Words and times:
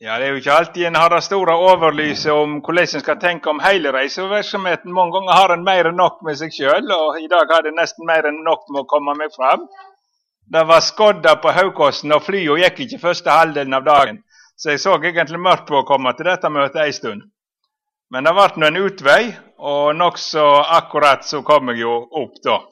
Ja, 0.00 0.18
Det 0.18 0.26
er 0.26 0.30
jo 0.30 0.38
ikke 0.38 0.52
alltid 0.54 0.84
en 0.86 0.94
har 0.94 1.08
det 1.10 1.24
store 1.26 1.54
overlyset 1.58 2.30
om 2.30 2.60
hvordan 2.62 2.84
en 2.94 3.02
skal 3.02 3.16
tenke 3.18 3.50
om 3.50 3.58
hele 3.58 3.90
reisevirksomheten. 3.90 4.92
Mange 4.94 5.16
ganger 5.16 5.32
har 5.34 5.54
en 5.54 5.64
mer 5.66 5.88
enn 5.90 5.98
nok 5.98 6.20
med 6.22 6.38
seg 6.38 6.54
sjøl, 6.54 6.92
og 6.94 7.18
i 7.18 7.26
dag 7.32 7.50
hadde 7.50 7.72
en 7.72 7.80
nesten 7.80 8.06
mer 8.06 8.28
enn 8.30 8.38
nok 8.46 8.68
med 8.70 8.84
å 8.84 8.86
komme 8.92 9.16
meg 9.18 9.34
fram. 9.34 9.64
Det 10.54 10.62
var 10.70 10.86
skodda 10.86 11.34
på 11.42 11.50
Haukåsen, 11.56 12.14
og 12.14 12.22
flyene 12.28 12.60
gikk 12.62 12.84
ikke 12.86 13.00
første 13.08 13.40
halvdelen 13.40 13.74
av 13.74 13.90
dagen. 13.90 14.22
Så 14.54 14.70
jeg 14.70 14.84
så 14.84 14.94
egentlig 15.02 15.42
mørkt 15.42 15.66
på 15.66 15.80
å 15.80 15.88
komme 15.90 16.14
til 16.14 16.30
dette 16.30 16.54
møtet 16.60 16.80
ei 16.84 16.94
stund. 16.94 17.26
Men 18.14 18.30
det 18.30 18.36
ble 18.38 18.48
nå 18.54 18.70
en 18.70 18.80
utvei, 18.86 19.20
og 19.58 19.98
nokså 19.98 20.48
akkurat 20.78 21.26
så 21.26 21.42
kom 21.42 21.74
jeg 21.74 21.82
jo 21.82 21.98
opp 22.22 22.38
da. 22.46 22.62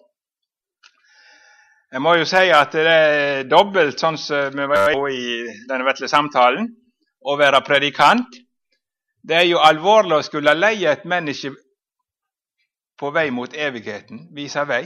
Jeg 1.90 2.06
må 2.06 2.14
jo 2.20 2.24
si 2.24 2.48
at 2.54 2.70
det 2.70 2.86
er 2.86 3.46
dobbelt 3.50 3.98
sånn 3.98 4.14
som 4.14 4.54
vi 4.54 4.74
var 4.78 4.94
i 5.10 5.22
denne 5.66 5.90
vesle 5.90 6.06
samtalen, 6.06 6.70
å 7.26 7.36
være 7.38 7.62
predikant. 7.66 8.38
Det 9.26 9.34
er 9.34 9.48
jo 9.48 9.58
alvorlig 9.58 10.20
å 10.20 10.26
skulle 10.26 10.54
leie 10.54 10.92
et 10.92 11.04
menneske 11.08 11.50
på 12.96 13.10
vei 13.12 13.28
mot 13.34 13.52
evigheten, 13.52 14.28
vise 14.34 14.62
vei. 14.64 14.84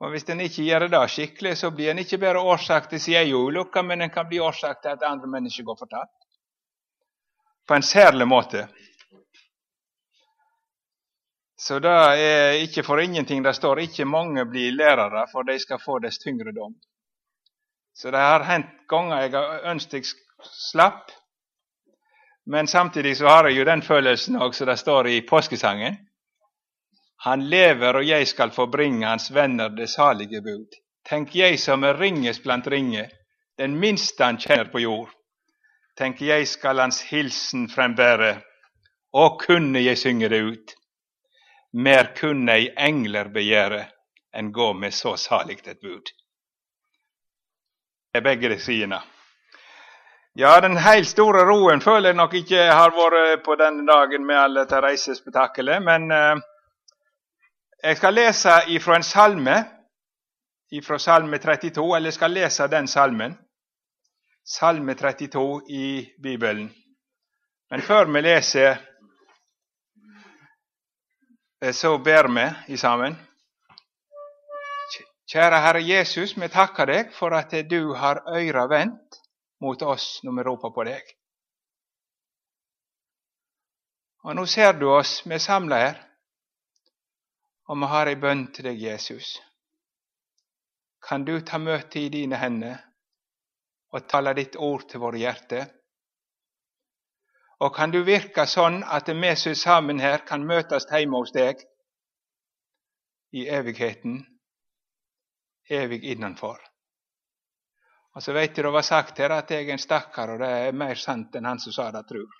Og 0.00 0.10
Hvis 0.10 0.28
en 0.32 0.40
ikke 0.40 0.64
gjør 0.64 0.88
det 0.88 1.00
skikkelig, 1.12 1.56
så 1.60 1.70
blir 1.70 1.92
en 1.92 2.00
ikke 2.00 2.18
bare 2.18 2.40
årsak 2.40 2.88
til 2.90 3.00
sin 3.00 3.18
egen 3.20 3.36
ulykke, 3.36 3.82
men 3.84 4.02
en 4.02 4.12
kan 4.12 4.28
bli 4.28 4.40
årsak 4.40 4.80
til 4.82 4.94
at 4.94 5.02
andre 5.04 5.28
mennesker 5.28 5.64
går 5.64 5.76
fortapt. 5.76 6.14
På 7.68 7.76
en 7.76 7.84
særlig 7.84 8.26
måte. 8.26 8.66
Så 11.60 11.78
det 11.78 11.92
er 11.92 12.56
ikke 12.64 12.82
for 12.82 13.00
ingenting 13.00 13.44
det 13.44 13.52
står 13.54 13.82
ikke 13.84 14.08
mange 14.08 14.46
blir 14.48 14.72
lærere, 14.72 15.26
for 15.32 15.44
de 15.44 15.58
skal 15.60 15.78
få 15.84 15.98
dess 16.00 16.18
tyngre 16.18 16.54
dom. 16.56 16.72
Så 17.94 18.10
det 18.10 18.22
har 18.24 18.46
hendt 18.48 18.72
ganger 18.88 19.20
jeg 19.20 19.34
har 19.36 19.66
ønsket 19.70 19.98
jeg 20.00 20.08
slapp, 20.44 21.10
men 22.46 22.66
samtidig 22.66 23.16
så 23.16 23.26
har 23.26 23.48
jeg 23.48 23.58
jo 23.58 23.64
den 23.64 23.82
følelsen 23.82 24.38
som 24.52 24.66
det 24.66 24.76
står 24.76 25.08
i 25.08 25.20
påskesangen. 25.20 25.96
Han 27.22 27.48
lever, 27.48 27.94
og 27.96 28.06
jeg 28.06 28.28
skal 28.28 28.50
få 28.50 28.66
bringe 28.66 29.06
hans 29.06 29.30
venner 29.34 29.68
det 29.68 29.90
salige 29.90 30.40
bud. 30.42 30.68
Tenk 31.08 31.34
jeg 31.34 31.58
som 31.60 31.84
er 31.84 31.98
ringest 32.00 32.42
blant 32.42 32.66
ringe, 32.66 33.08
den 33.58 33.76
minste 33.78 34.24
han 34.24 34.38
kjenner 34.38 34.70
på 34.72 34.80
jord. 34.80 35.10
Tenk 35.96 36.22
jeg 36.22 36.48
skal 36.48 36.80
hans 36.80 37.02
hilsen 37.10 37.68
frembære, 37.68 38.40
og 39.12 39.40
kunne 39.42 39.84
jeg 39.84 39.98
synge 39.98 40.28
det 40.28 40.40
ut. 40.42 40.74
Mer 41.72 42.14
kunne 42.16 42.56
ei 42.56 42.70
engler 42.88 43.28
begjære 43.28 43.84
enn 44.34 44.52
gå 44.52 44.72
med 44.72 44.94
så 44.94 45.16
saligt 45.16 45.68
et 45.68 45.80
bud. 45.80 46.08
Det 48.10 48.18
er 48.18 48.26
begge 48.26 48.48
de 48.48 48.58
sidene. 48.58 49.00
Ja, 50.38 50.60
den 50.60 50.76
helt 50.78 51.08
store 51.10 51.42
roen 51.42 51.80
føler 51.82 52.12
jeg 52.12 52.16
nok 52.16 52.34
ikke 52.38 52.68
har 52.70 52.92
vært 52.94 53.40
på 53.42 53.56
denne 53.58 53.82
dagen 53.82 54.22
med 54.26 54.38
alle 54.38 54.62
dette 54.62 54.78
reisespetakkelet, 54.78 55.82
men 55.82 56.04
eh, 56.14 56.42
jeg 57.82 57.96
skal 57.98 58.14
lese 58.14 58.52
ifra 58.70 58.94
en 59.00 59.02
salme, 59.02 59.56
ifra 60.70 61.00
salme 61.02 61.40
32, 61.42 61.96
eller 61.96 62.12
jeg 62.12 62.14
skal 62.14 62.30
lese 62.30 62.68
den 62.70 62.86
salmen. 62.86 63.34
Salme 64.46 64.94
32 64.94 65.42
i 65.66 65.88
Bibelen. 66.22 66.68
Men 67.70 67.82
før 67.82 68.06
vi 68.14 68.22
leser, 68.22 68.78
eh, 71.62 71.72
så 71.74 71.96
ber 71.98 72.30
vi 72.68 72.76
sammen. 72.76 73.18
Kjære 75.32 75.60
Herre 75.66 75.82
Jesus, 75.82 76.36
vi 76.36 76.48
takker 76.48 76.86
deg 76.86 77.10
for 77.18 77.34
at 77.34 77.50
du 77.70 77.94
har 77.94 78.22
øyra 78.30 78.68
vendt 78.70 79.18
mot 79.60 79.82
oss 79.82 80.20
når 80.24 80.36
vi 80.36 80.46
roper 80.48 80.72
på 80.74 80.84
deg. 80.88 81.10
Og 84.24 84.36
nå 84.36 84.44
ser 84.46 84.72
du 84.76 84.88
oss, 84.92 85.20
vi 85.24 85.36
er 85.36 85.44
samla 85.44 85.78
her. 85.80 86.00
Og 87.70 87.78
vi 87.80 87.88
har 87.92 88.10
ei 88.10 88.18
bønn 88.20 88.48
til 88.52 88.66
deg, 88.68 88.80
Jesus. 88.82 89.38
Kan 91.00 91.24
du 91.24 91.38
ta 91.40 91.58
møtet 91.58 91.96
i 92.02 92.08
dine 92.12 92.36
hender 92.36 92.80
og 93.90 94.08
tale 94.10 94.34
ditt 94.36 94.58
ord 94.60 94.84
til 94.90 95.00
våre 95.00 95.20
hjerter? 95.22 95.70
Og 97.60 97.72
kan 97.76 97.92
du 97.92 98.02
virke 98.04 98.46
sånn 98.48 98.82
at 98.84 99.08
vi 99.08 99.34
som 99.36 99.52
er 99.52 99.62
sammen 99.62 100.00
her, 100.00 100.24
kan 100.28 100.44
møtes 100.46 100.88
hjemme 100.90 101.20
hos 101.20 101.32
deg 101.32 101.60
i 103.32 103.46
evigheten, 103.48 104.20
evig 105.68 106.04
innenfor? 106.12 106.69
Og 108.14 108.22
så 108.22 108.32
vet 108.32 108.54
du 108.56 108.62
det 108.62 108.72
var 108.74 108.82
sagt 108.82 109.18
her 109.22 109.30
at 109.30 109.50
jeg 109.50 109.68
er 109.68 109.74
en 109.76 109.82
stakkar, 109.82 110.34
og 110.34 110.40
det 110.42 110.50
er 110.50 110.76
mer 110.76 110.98
sant 110.98 111.36
enn 111.38 111.46
han 111.46 111.60
som 111.62 111.72
sa 111.72 111.90
det, 111.94 112.02
tror. 112.08 112.30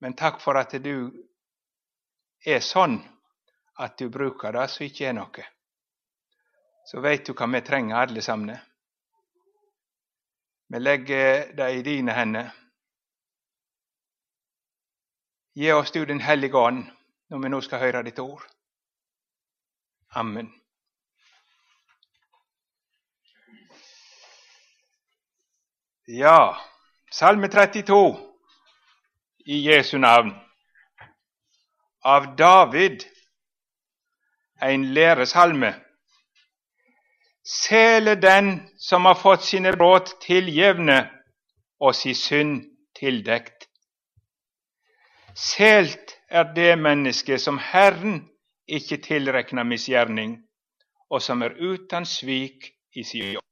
Men 0.00 0.16
takk 0.16 0.40
for 0.40 0.56
at 0.60 0.76
du 0.82 1.08
er 2.46 2.60
sånn 2.64 2.98
at 3.80 3.96
du 3.98 4.08
bruker 4.12 4.52
det 4.52 4.66
som 4.72 4.84
ikke 4.84 5.08
er 5.08 5.16
noe. 5.16 5.46
Så 6.88 7.00
veit 7.00 7.26
du 7.26 7.32
hva 7.36 7.48
vi 7.48 7.60
trenger, 7.64 7.96
alle 7.96 8.22
sammen. 8.24 8.56
Vi 10.70 10.78
legger 10.78 11.52
det 11.56 11.68
i 11.74 11.82
dine 11.82 12.14
hender. 12.14 12.52
Gi 15.54 15.72
oss 15.72 15.90
du 15.90 16.04
Den 16.06 16.20
hellige 16.20 16.56
ånd 16.56 16.84
når 17.30 17.42
vi 17.42 17.48
nå 17.48 17.60
skal 17.60 17.82
høre 17.82 18.02
ditt 18.06 18.18
ord. 18.18 18.44
Amen. 20.14 20.59
Ja, 26.12 26.56
Salme 27.12 27.48
32 27.48 28.18
i 29.46 29.58
Jesu 29.70 29.98
navn. 29.98 30.32
Av 32.02 32.36
David 32.36 33.04
en 34.60 34.94
læresalme. 34.94 35.74
Sele 37.44 38.14
den 38.14 38.48
som 38.76 39.06
har 39.06 39.14
fått 39.14 39.44
sine 39.46 39.70
brudd 39.78 40.10
tiljevne 40.24 40.96
og 41.78 41.94
si 41.94 42.14
synd 42.18 42.64
tildekt. 42.98 43.68
Selt 45.34 46.16
er 46.26 46.50
det 46.56 46.72
mennesket 46.78 47.38
som 47.44 47.62
Herren 47.70 48.24
ikke 48.66 48.98
tilrekner 49.06 49.62
misgjerning, 49.62 50.40
og 51.06 51.22
som 51.22 51.46
er 51.46 51.54
uten 51.54 52.02
svik 52.06 52.72
i 52.98 53.06
sin 53.06 53.36
jobb. 53.36 53.49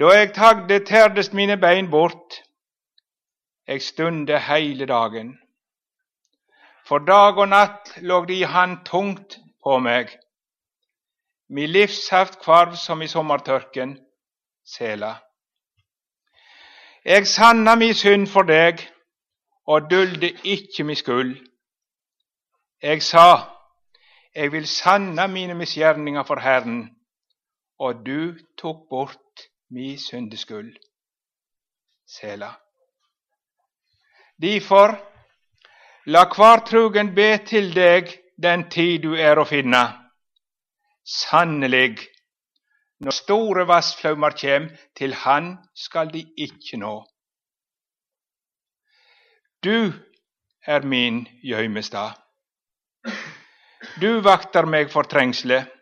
Da 0.00 0.08
jeg 0.10 0.32
tagde, 0.34 0.84
terdest 0.84 1.34
mine 1.34 1.56
bein 1.56 1.90
bort. 1.90 2.42
Jeg 3.66 3.82
stunde 3.82 4.40
heile 4.40 4.86
dagen. 4.86 5.38
For 6.88 6.98
dag 6.98 7.38
og 7.38 7.48
natt 7.48 7.92
lå 8.02 8.24
de 8.26 8.40
han 8.44 8.80
tungt 8.84 9.38
på 9.62 9.78
meg. 9.78 10.10
Mi 11.48 11.66
livssaft 11.70 12.40
kvarv 12.42 12.74
som 12.76 13.02
i 13.02 13.06
sommertørken, 13.06 13.94
sela. 14.66 15.14
Jeg 17.04 17.26
sanna 17.30 17.76
mi 17.78 17.92
synd 17.94 18.26
for 18.26 18.50
deg 18.50 18.82
og 19.66 19.90
dulde 19.90 20.32
ikke 20.42 20.84
mi 20.84 20.98
skuld. 20.98 21.36
Jeg 22.82 23.02
sa, 23.02 23.28
jeg 24.34 24.52
vil 24.52 24.66
sanna 24.66 25.26
mine 25.26 25.54
misgjerninger 25.54 26.26
for 26.26 26.42
Herren, 26.42 26.96
og 27.78 28.06
du 28.06 28.34
tok 28.58 28.88
bort 28.90 29.23
mi 29.74 29.96
syndeskuld. 29.98 30.78
Sela. 32.06 32.50
Difor 34.42 34.94
La 36.06 36.24
kvar 36.28 36.60
trugen 36.68 37.14
be 37.16 37.30
til 37.48 37.70
deg 37.74 38.10
den 38.46 38.66
tid 38.70 39.02
du 39.06 39.14
er 39.16 39.40
å 39.40 39.46
finne. 39.48 39.82
Sannelig, 41.04 41.96
når 43.00 43.16
store 43.16 43.64
vassflaumar 43.68 44.36
kjem, 44.36 44.68
til 44.96 45.14
Han 45.24 45.54
skal 45.74 46.12
de 46.12 46.22
ikke 46.36 46.76
nå. 46.82 46.94
Du 49.64 49.92
er 50.66 50.84
min 50.84 51.24
gjøymestad. 51.42 52.20
Du 54.00 54.20
vakter 54.20 54.68
meg 54.68 54.92
for 54.92 55.08
trengselet. 55.08 55.72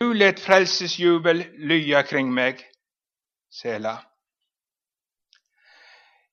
Du 0.00 0.12
let 0.12 0.40
frelsesjubel 0.40 1.44
lya 1.68 2.02
kring 2.08 2.32
meg. 2.32 2.64
Sela. 3.56 3.94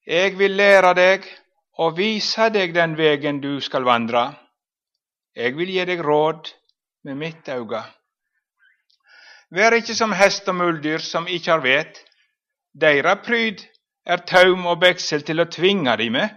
Eg 0.03 0.35
vil 0.35 0.57
lære 0.59 0.89
deg 0.97 1.27
og 1.79 1.95
vise 1.95 2.49
deg 2.51 2.73
den 2.75 2.97
vegen 2.99 3.39
du 3.39 3.61
skal 3.63 3.85
vandre. 3.87 4.25
Eg 5.31 5.55
vil 5.55 5.71
gi 5.71 5.85
deg 5.87 6.03
råd 6.03 6.51
med 7.07 7.19
mitt 7.21 7.47
auge. 7.53 7.79
Vær 9.55 9.77
ikke 9.77 9.95
som 9.95 10.11
hest 10.19 10.51
og 10.51 10.59
muldyr 10.59 10.99
som 10.99 11.29
ikkje 11.29 11.53
har 11.53 11.63
vet. 11.63 12.03
Deira 12.75 13.15
pryd 13.23 13.63
er 14.03 14.25
taum 14.27 14.67
og 14.67 14.81
beksel 14.83 15.23
til 15.23 15.39
å 15.39 15.47
tvinge 15.47 15.95
dei 16.03 16.09
med. 16.11 16.27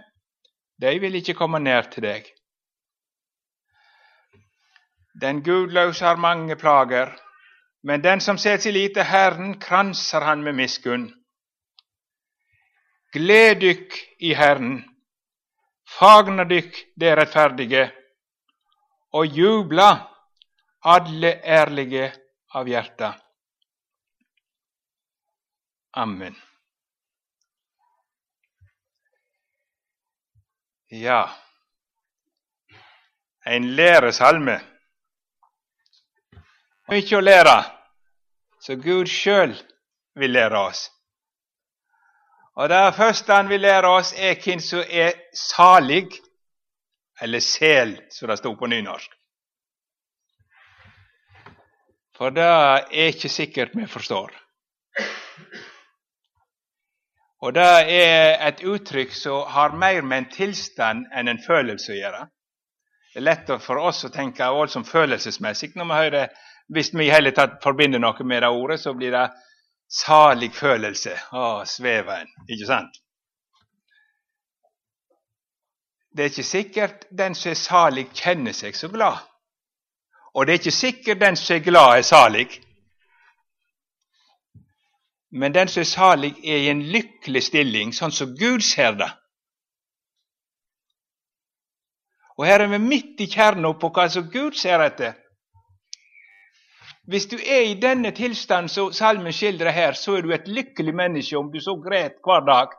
De 0.79 0.95
vil 1.03 1.19
ikke 1.19 1.35
komme 1.35 1.59
nær 1.59 1.91
til 1.91 2.07
deg. 2.07 2.31
Den 5.19 5.43
gudløse 5.43 6.05
har 6.05 6.21
mange 6.21 6.55
plager, 6.55 7.11
men 7.83 8.01
den 8.01 8.21
som 8.21 8.37
ser 8.37 8.57
sin 8.57 8.73
lite 8.73 9.03
Herren, 9.03 9.59
kranser 9.59 10.21
han 10.21 10.43
med 10.43 10.55
miskunn. 10.55 11.07
Gled 13.13 13.61
dykk 13.61 13.95
i 14.19 14.33
Herren, 14.35 14.81
fagna 15.99 16.43
dykk 16.43 16.75
det 16.99 17.15
rettferdige, 17.17 17.87
og 19.13 19.25
jubla 19.25 19.87
alle 20.83 21.31
ærlige 21.43 22.11
av 22.55 22.67
hjerta. 22.67 23.13
Amen. 25.97 26.35
Ja, 30.91 31.23
en 33.45 33.75
læresalme. 33.75 34.59
Mye 36.87 37.17
å 37.17 37.19
lære, 37.19 37.55
så 38.63 38.77
Gud 38.79 39.09
sjøl 39.11 39.51
vil 40.15 40.31
lære 40.31 40.59
oss. 40.69 40.85
Og 42.55 42.69
Det 42.69 42.95
første 42.95 43.33
han 43.33 43.49
vil 43.49 43.61
lære 43.61 43.89
oss, 43.91 44.13
er 44.15 44.39
hvem 44.39 44.59
som 44.63 44.79
er 44.87 45.19
salig, 45.35 46.07
eller 47.21 47.43
sel, 47.43 47.97
som 48.09 48.31
det 48.31 48.37
sto 48.39 48.53
på 48.55 48.69
nynorsk. 48.71 49.11
For 52.17 52.31
det 52.33 52.47
er 52.47 53.11
ikke 53.11 53.29
sikkert 53.29 53.75
vi 53.75 53.85
forstår. 53.87 54.31
Og 57.41 57.53
det 57.53 57.69
er 57.93 58.39
et 58.47 58.63
uttrykk 58.63 59.13
som 59.13 59.43
har 59.53 59.75
mer 59.75 60.01
med 60.01 60.17
en 60.23 60.31
tilstand 60.31 61.05
enn 61.13 61.27
en 61.27 61.43
følelse 61.43 61.91
å 61.93 61.99
gjøre. 61.99 62.27
Det 63.13 63.21
er 63.21 63.27
lett 63.27 63.51
for 63.61 63.77
oss 63.77 64.05
å 64.05 64.13
tenke 64.13 64.47
voldsomt 64.49 64.89
følelsesmessig 64.89 65.75
når 65.75 65.85
vi 65.91 65.99
hører 66.01 66.45
Hvis 66.67 66.91
vi 66.93 67.07
i 67.07 67.11
hele 67.11 67.31
tatt 67.31 67.61
forbinder 67.63 68.01
noe 68.03 68.23
med 68.27 68.43
det 68.43 68.49
ordet, 68.51 68.79
så 68.81 68.93
blir 68.93 69.13
det 69.15 69.27
salig 69.87 70.51
følelse. 70.53 71.15
Å, 71.31 71.63
sveve 71.65 72.21
en. 72.23 72.31
Ikke 72.47 72.67
sant? 72.67 73.01
Det 76.11 76.25
er 76.25 76.31
ikke 76.31 76.43
sikkert 76.43 77.05
den 77.13 77.35
som 77.37 77.51
er 77.51 77.59
salig, 77.61 78.07
kjenner 78.17 78.55
seg 78.57 78.75
så 78.75 78.89
glad. 78.89 79.21
Og 80.33 80.45
det 80.45 80.53
er 80.53 80.59
ikke 80.61 80.73
sikkert 80.75 81.21
den 81.21 81.37
som 81.37 81.55
er 81.55 81.63
glad, 81.65 81.97
er 81.97 82.07
salig. 82.07 82.47
Men 85.31 85.53
den 85.53 85.69
som 85.69 85.81
er 85.81 85.89
salig, 85.89 86.33
er 86.43 86.65
i 86.65 86.71
en 86.71 86.81
lykkelig 86.91 87.43
stilling, 87.47 87.93
sånn 87.93 88.15
som 88.15 88.35
Gud 88.37 88.65
ser 88.65 88.97
det. 88.97 89.11
Og 92.37 92.45
her 92.45 92.61
er 92.61 92.69
vi 92.73 92.81
midt 92.81 93.21
i 93.21 93.29
kjernen 93.29 93.77
på 93.81 93.89
hva 93.93 94.07
som 94.13 94.27
Gud 94.33 94.57
ser 94.57 94.83
etter. 94.85 95.15
Hvis 97.07 97.29
du 97.31 97.37
er 97.39 97.63
i 97.69 97.77
denne 97.79 98.11
tilstanden 98.11 98.67
som 98.71 98.89
salmen 98.91 99.31
skildrer 99.31 99.71
her, 99.71 99.95
så 99.95 100.17
er 100.17 100.25
du 100.25 100.33
et 100.35 100.47
lykkelig 100.51 100.93
menneske 100.95 101.37
om 101.39 101.47
du 101.53 101.61
så 101.63 101.77
gret 101.79 102.17
hver 102.25 102.43
dag. 102.47 102.73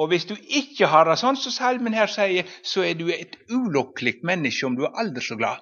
Og 0.00 0.08
hvis 0.08 0.24
du 0.26 0.34
ikke 0.34 0.88
har 0.90 1.04
det 1.06 1.18
sånn 1.20 1.36
som 1.38 1.52
salmen 1.54 1.94
her 1.94 2.08
sier, 2.10 2.48
så 2.64 2.82
er 2.82 2.96
du 2.98 3.10
et 3.12 3.36
ulokkelig 3.52 4.16
menneske 4.26 4.66
om 4.66 4.78
du 4.78 4.86
er 4.88 4.96
aldri 5.04 5.22
så 5.22 5.36
glad. 5.38 5.60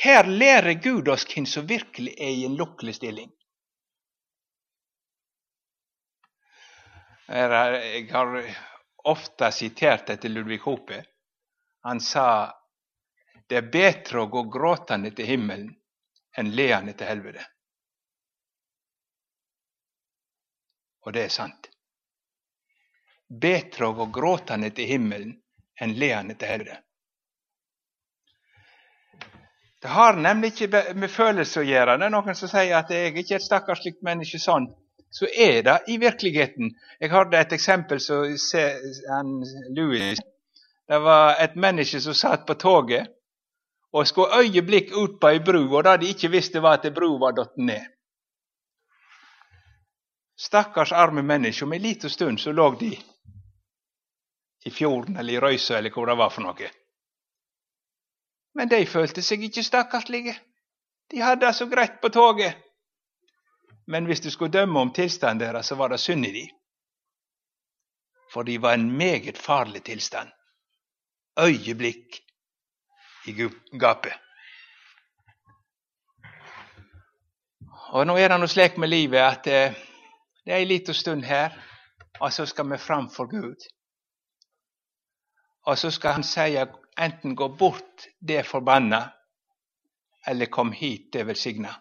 Her 0.00 0.24
lærer 0.24 0.80
Gud 0.80 1.12
oss 1.12 1.28
hvem 1.28 1.44
som 1.46 1.68
virkelig 1.68 2.16
er 2.16 2.32
i 2.32 2.48
en 2.48 2.56
lukkelig 2.56 2.96
stilling. 2.96 3.28
Jeg 7.28 8.08
har 8.10 8.36
ofte 9.04 9.52
sitert 9.52 10.10
etter 10.10 10.28
Ludvig 10.28 10.60
Hope. 10.60 11.04
Han 11.82 12.00
sa 12.00 12.56
det 13.48 13.56
er 13.56 13.70
bedre 13.72 14.22
å 14.22 14.30
gå 14.30 14.44
gråtende 14.52 15.10
til 15.10 15.26
himmelen 15.26 15.70
enn 16.38 16.52
leende 16.54 16.92
til 16.94 17.08
helvete. 17.10 17.42
Og 21.06 21.16
det 21.16 21.24
er 21.26 21.32
sant. 21.34 21.70
Bedre 23.26 23.88
å 23.88 23.96
gå 23.96 24.06
gråtende 24.14 24.70
til 24.76 24.86
himmelen 24.92 25.34
enn 25.80 25.96
leende 25.98 26.36
til 26.38 26.52
helvete. 26.52 26.82
Det 29.80 29.88
har 29.88 30.16
nemlig 30.16 30.52
ikke 30.52 30.94
med 30.94 31.08
følelser 31.10 31.62
å 31.62 31.64
gjøre. 31.64 31.96
Det 31.96 32.06
er 32.06 32.12
noen 32.12 32.36
som 32.36 32.50
sier 32.52 32.76
at 32.76 32.90
jeg 32.92 33.06
er 33.08 33.16
ikke 33.16 33.38
et 33.38 33.46
stakkarslig 33.46 33.94
menneske 34.04 34.38
sånn 34.38 34.66
så 35.10 35.26
er 35.34 35.62
det 35.62 35.78
i 35.88 35.96
virkeligheten. 35.96 36.74
Jeg 37.00 37.10
hadde 37.10 37.40
et 37.40 37.52
eksempel 37.52 38.00
som 38.00 38.24
Louis 39.76 40.18
Det 40.88 40.98
var 40.98 41.36
et 41.38 41.56
menneske 41.56 42.00
som 42.00 42.14
satt 42.14 42.46
på 42.46 42.54
toget 42.54 43.06
og 43.92 44.06
skulle 44.06 44.38
øyeblikk 44.38 44.92
ut 44.94 45.20
på 45.20 45.28
ei 45.28 45.38
bru, 45.38 45.76
og 45.76 45.84
det 45.84 46.00
de 46.00 46.08
ikke 46.08 46.30
visste, 46.30 46.62
var 46.62 46.78
at 46.78 46.94
brua 46.94 47.18
var 47.18 47.32
datt 47.32 47.56
ned. 47.56 47.82
Stakkars 50.38 50.92
arme 50.92 51.22
menneske. 51.22 51.64
Om 51.64 51.72
ei 51.72 51.78
lita 51.78 52.08
stund 52.08 52.38
så 52.38 52.52
lå 52.52 52.70
de 52.80 52.90
i 54.64 54.70
fjorden 54.70 55.16
eller 55.16 55.32
i 55.32 55.40
røysa 55.40 55.78
eller 55.78 55.90
hvor 55.90 56.06
det 56.06 56.16
var 56.18 56.30
for 56.30 56.42
noe. 56.42 56.70
Men 58.54 58.70
de 58.70 58.86
følte 58.86 59.22
seg 59.22 59.42
ikke 59.42 59.62
stakkarslige. 59.62 60.34
De 61.10 61.20
hadde 61.22 61.46
det 61.46 61.54
så 61.54 61.66
greit 61.66 62.00
på 62.00 62.08
toget. 62.08 62.54
Men 63.90 64.04
hvis 64.06 64.20
du 64.20 64.30
skulle 64.30 64.52
dømme 64.52 64.80
om 64.80 64.92
tilstanden 64.92 65.40
deres, 65.40 65.66
så 65.66 65.74
var 65.74 65.88
det 65.88 66.00
synd 66.00 66.26
i 66.26 66.32
dem. 66.32 66.50
For 68.32 68.42
de 68.42 68.62
var 68.62 68.74
en 68.74 68.90
meget 68.96 69.38
farlig 69.38 69.82
tilstand. 69.84 70.28
Øyeblikk 71.38 72.20
i 73.26 73.32
gapet. 73.80 74.12
Og 77.90 78.06
nå 78.06 78.14
er 78.16 78.30
det 78.30 78.38
noe 78.38 78.48
slik 78.50 78.78
med 78.78 78.92
livet 78.92 79.18
at 79.18 79.50
eh, 79.50 79.74
det 80.44 80.54
er 80.54 80.62
ei 80.62 80.68
lita 80.70 80.94
stund 80.94 81.26
her, 81.26 81.56
og 82.20 82.32
så 82.32 82.46
skal 82.46 82.70
vi 82.70 82.78
fram 82.78 83.10
for 83.10 83.26
Gud. 83.26 83.66
Og 85.66 85.78
så 85.78 85.90
skal 85.90 86.12
Han 86.12 86.22
si 86.22 86.56
enten 86.98 87.36
gå 87.36 87.48
bort 87.58 88.06
det 88.28 88.46
forbanna, 88.46 89.08
eller 90.26 90.46
kom 90.46 90.72
hit 90.72 91.12
det 91.12 91.26
velsigna. 91.26 91.74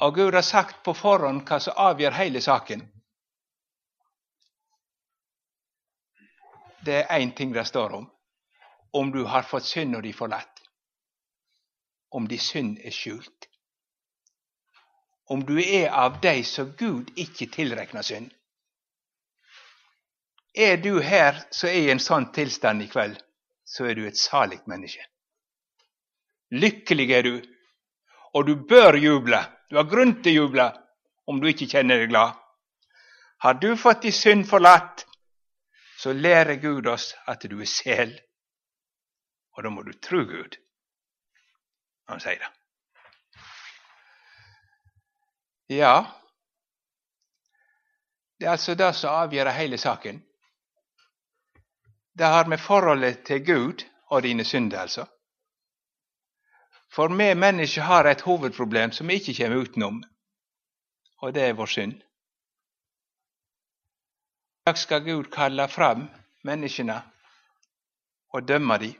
Og 0.00 0.14
Gud 0.14 0.34
har 0.34 0.42
sagt 0.42 0.82
på 0.84 0.94
forhånd 0.94 1.44
hva 1.46 1.60
som 1.62 1.78
avgjør 1.78 2.16
hele 2.18 2.42
saken. 2.42 2.82
Det 6.84 7.00
er 7.04 7.20
én 7.20 7.32
ting 7.36 7.52
det 7.54 7.66
står 7.66 7.94
om. 8.00 8.10
Om 8.92 9.10
du 9.12 9.24
har 9.24 9.42
fått 9.42 9.64
synda 9.64 10.00
di 10.00 10.12
forlatt. 10.12 10.60
Om 12.10 12.28
di 12.28 12.38
synd 12.38 12.78
er 12.78 12.90
skjult. 12.90 13.48
Om 15.30 15.44
du 15.46 15.56
er 15.62 15.88
av 15.90 16.20
de 16.20 16.42
som 16.44 16.74
Gud 16.78 17.10
ikke 17.16 17.48
tilregner 17.50 18.02
synd. 18.02 18.30
Er 20.54 20.76
du 20.76 21.00
her 21.00 21.40
som 21.50 21.68
er 21.68 21.80
i 21.80 21.90
en 21.90 22.02
sånn 22.02 22.28
tilstand 22.32 22.84
i 22.84 22.90
kveld, 22.90 23.16
så 23.64 23.88
er 23.88 23.96
du 23.98 24.04
et 24.06 24.18
salig 24.20 24.60
menneske. 24.70 25.02
Lykkelig 26.54 27.08
er 27.10 27.26
du, 27.26 27.34
og 28.34 28.46
du 28.46 28.54
bør 28.68 28.94
juble 29.00 29.40
du 29.74 29.78
har 29.80 29.90
grunn 29.90 30.12
til 30.22 30.30
å 30.30 30.42
juble 30.44 30.64
om 31.26 31.40
du 31.42 31.48
ikke 31.50 31.66
kjenner 31.66 31.98
deg 31.98 32.12
glad. 32.12 32.36
Har 33.42 33.56
du 33.58 33.72
fått 33.74 34.04
din 34.04 34.14
synd 34.14 34.44
forlatt, 34.46 35.02
så 35.98 36.12
lærer 36.14 36.60
Gud 36.62 36.86
oss 36.86 37.08
at 37.26 37.42
du 37.50 37.56
er 37.58 37.66
sel. 37.66 38.12
Og 39.56 39.66
da 39.66 39.72
må 39.74 39.82
du 39.82 39.90
tro 39.98 40.20
Gud 40.28 40.54
når 42.04 42.12
han 42.12 42.22
sier 42.22 42.38
det. 42.38 42.52
Ja, 45.74 45.96
det 48.38 48.46
er 48.46 48.54
altså 48.54 48.78
det 48.78 48.92
som 48.94 49.18
avgjør 49.24 49.50
hele 49.58 49.80
saken. 49.80 50.22
Det 52.14 52.30
har 52.30 52.46
med 52.46 52.62
forholdet 52.62 53.24
til 53.26 53.42
Gud 53.42 53.82
og 54.06 54.22
dine 54.22 54.46
synder, 54.46 54.86
altså. 54.86 55.10
For 56.94 57.08
vi 57.08 57.34
mennesker 57.34 57.82
har 57.82 58.06
et 58.06 58.20
hovedproblem 58.22 58.92
som 58.94 59.08
vi 59.10 59.16
ikke 59.18 59.34
kommer 59.40 59.64
utenom, 59.66 59.96
og 61.26 61.32
det 61.34 61.42
er 61.42 61.56
vår 61.58 61.66
synd. 61.72 61.96
I 64.62 64.70
dag 64.70 64.78
skal 64.78 65.02
Gud 65.02 65.32
kalle 65.34 65.66
fram 65.68 66.06
menneskene 66.46 67.00
og 68.30 68.46
dømme 68.48 68.78
dem. 68.78 68.94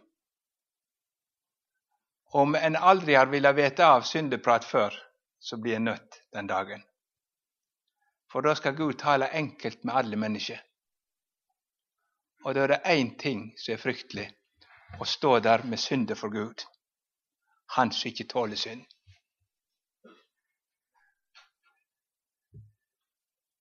Om 2.35 2.59
en 2.59 2.77
aldri 2.77 3.15
har 3.15 3.31
villet 3.31 3.57
vite 3.57 3.87
av 3.87 4.03
syndeprat 4.03 4.67
før, 4.67 4.91
så 5.39 5.57
blir 5.57 5.77
en 5.79 5.87
nødt 5.93 6.21
den 6.35 6.51
dagen. 6.51 6.83
For 8.27 8.43
da 8.43 8.59
skal 8.59 8.75
Gud 8.75 8.99
tale 8.99 9.31
enkelt 9.31 9.85
med 9.85 9.95
alle 9.95 10.17
mennesker. 10.19 10.59
Og 12.43 12.55
da 12.55 12.67
er 12.67 12.75
det 12.75 12.85
én 12.91 13.15
ting 13.19 13.53
som 13.57 13.77
er 13.77 13.85
fryktelig 13.87 14.33
å 14.99 15.07
stå 15.07 15.39
der 15.39 15.63
med 15.63 15.79
synder 15.79 16.19
for 16.19 16.35
Gud 16.35 16.67
han 17.67 17.93
som 17.93 18.09
ikke 18.09 18.27
tåler 18.31 18.57
synd. 18.57 18.85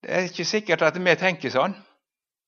Det 0.04 0.12
er 0.12 0.28
ikke 0.28 0.44
sikkert 0.44 0.82
at 0.84 0.96
vi 1.00 1.16
tenker 1.16 1.50
sånn, 1.50 1.74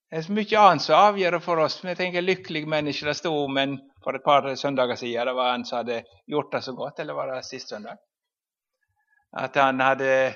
Det 0.06 0.18
er 0.18 0.22
så 0.22 0.32
mye 0.32 0.58
annet 0.60 0.82
som 0.84 1.00
avgjør 1.02 1.40
for 1.42 1.58
oss. 1.58 1.80
Vi 1.82 1.94
tenker 1.98 2.22
lykkelige 2.22 2.68
mennesker. 2.70 3.08
Det 3.08 3.16
sto 3.18 3.32
om 3.42 3.56
en 3.58 3.72
for 4.04 4.14
et 4.14 4.22
par 4.22 4.44
søndager 4.54 4.94
siden. 4.94 5.26
Det 5.26 5.34
var 5.34 5.54
en 5.54 5.64
som 5.64 5.78
hadde 5.78 6.04
gjort 6.26 6.52
det 6.52 6.60
så 6.62 6.72
godt, 6.72 7.00
eller 7.00 7.14
var 7.14 7.32
det 7.32 7.44
sist 7.44 7.68
søndag? 7.68 7.98
At 9.32 9.56
han 9.56 9.80
hadde 9.80 10.34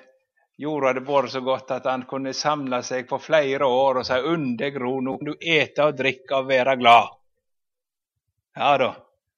jorda 0.59 0.87
hadde 0.91 1.00
båret 1.00 1.31
så 1.31 1.41
godt 1.41 1.71
at 1.71 1.87
han 1.87 2.03
kunne 2.09 2.35
samle 2.35 2.83
seg 2.83 3.07
på 3.09 3.19
flere 3.23 3.67
år 3.67 4.00
og 4.00 4.07
si 4.07 4.19
'Unn 4.19 4.57
deg, 4.57 4.81
nå 4.81 5.17
kan 5.19 5.31
du 5.31 5.35
ete 5.41 5.85
og 5.85 5.97
drikke 5.97 6.37
og 6.37 6.49
være 6.49 6.77
glad'. 6.77 7.15
Ja 8.57 8.77
da, 8.77 8.91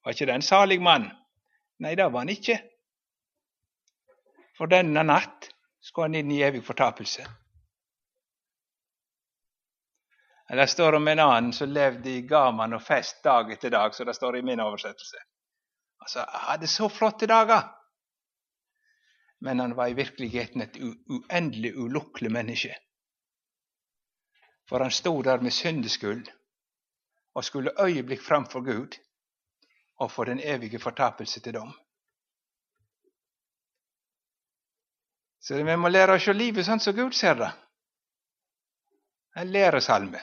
var 0.04 0.12
ikke 0.12 0.26
det 0.26 0.34
en 0.34 0.42
salig 0.42 0.80
mann? 0.82 1.10
Nei, 1.82 1.94
det 1.98 2.08
var 2.08 2.22
han 2.22 2.30
ikke. 2.30 2.58
For 4.54 4.70
denne 4.70 5.02
natt 5.02 5.48
skulle 5.82 6.10
han 6.10 6.20
inn 6.20 6.30
i 6.30 6.42
evig 6.46 6.62
fortapelse. 6.64 7.24
Det 10.52 10.66
står 10.68 10.98
om 10.98 11.08
en 11.08 11.18
annen 11.18 11.52
som 11.56 11.70
levde 11.72 12.10
i 12.10 12.22
gaman 12.28 12.76
og 12.76 12.82
fest 12.84 13.22
dag 13.24 13.50
etter 13.50 13.72
dag, 13.72 13.94
så 13.94 14.04
det 14.04 14.14
står 14.14 14.36
i 14.38 14.42
min 14.46 14.60
oversettelse. 14.60 15.22
Altså, 16.02 16.18
Han 16.20 16.48
hadde 16.50 16.66
så 16.66 16.88
flotte 16.88 17.26
dager, 17.26 17.70
men 19.40 19.60
han 19.60 19.74
var 19.74 19.88
i 19.88 19.94
virkeligheten 19.98 20.62
et 20.62 20.76
uendelig 21.08 21.72
ulukkelig 21.74 22.30
menneske. 22.32 22.76
For 24.68 24.78
han 24.78 24.90
sto 24.90 25.22
der 25.22 25.40
med 25.40 25.50
syndeskyld 25.50 26.28
og 27.34 27.44
skulle 27.44 27.74
øyeblikk 27.80 28.22
framfor 28.22 28.60
Gud 28.60 28.98
og 30.02 30.10
få 30.10 30.24
den 30.24 30.40
evige 30.40 30.80
fortapelse 30.82 31.40
til 31.40 31.54
dom. 31.54 31.72
Så 35.42 35.58
vi 35.58 35.76
må 35.76 35.90
lære 35.90 36.16
å 36.16 36.22
se 36.22 36.34
livet 36.34 36.66
sånn 36.66 36.82
som 36.82 36.94
Gud 36.94 37.14
ser 37.18 37.38
det. 37.38 37.50
En 39.38 39.50
læresalme. 39.50 40.20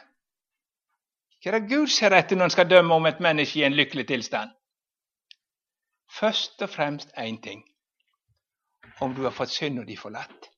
Hva 1.40 1.52
er 1.52 1.58
det 1.58 1.72
Gud 1.72 1.92
ser 1.92 2.16
etter 2.16 2.36
når 2.36 2.50
han 2.50 2.56
skal 2.56 2.70
dømme 2.70 2.96
om 2.96 3.08
et 3.08 3.20
menneske 3.24 3.60
i 3.60 3.66
en 3.68 3.76
lykkelig 3.76 4.08
tilstand? 4.12 4.52
Først 6.20 6.64
og 6.66 6.72
fremst 6.72 7.12
én 7.18 7.40
ting 7.44 7.64
om 9.00 9.14
du 9.16 9.24
har 9.24 9.36
fått 9.36 9.54
synda 9.54 9.86
di 9.88 9.96
forlatt. 10.00 10.50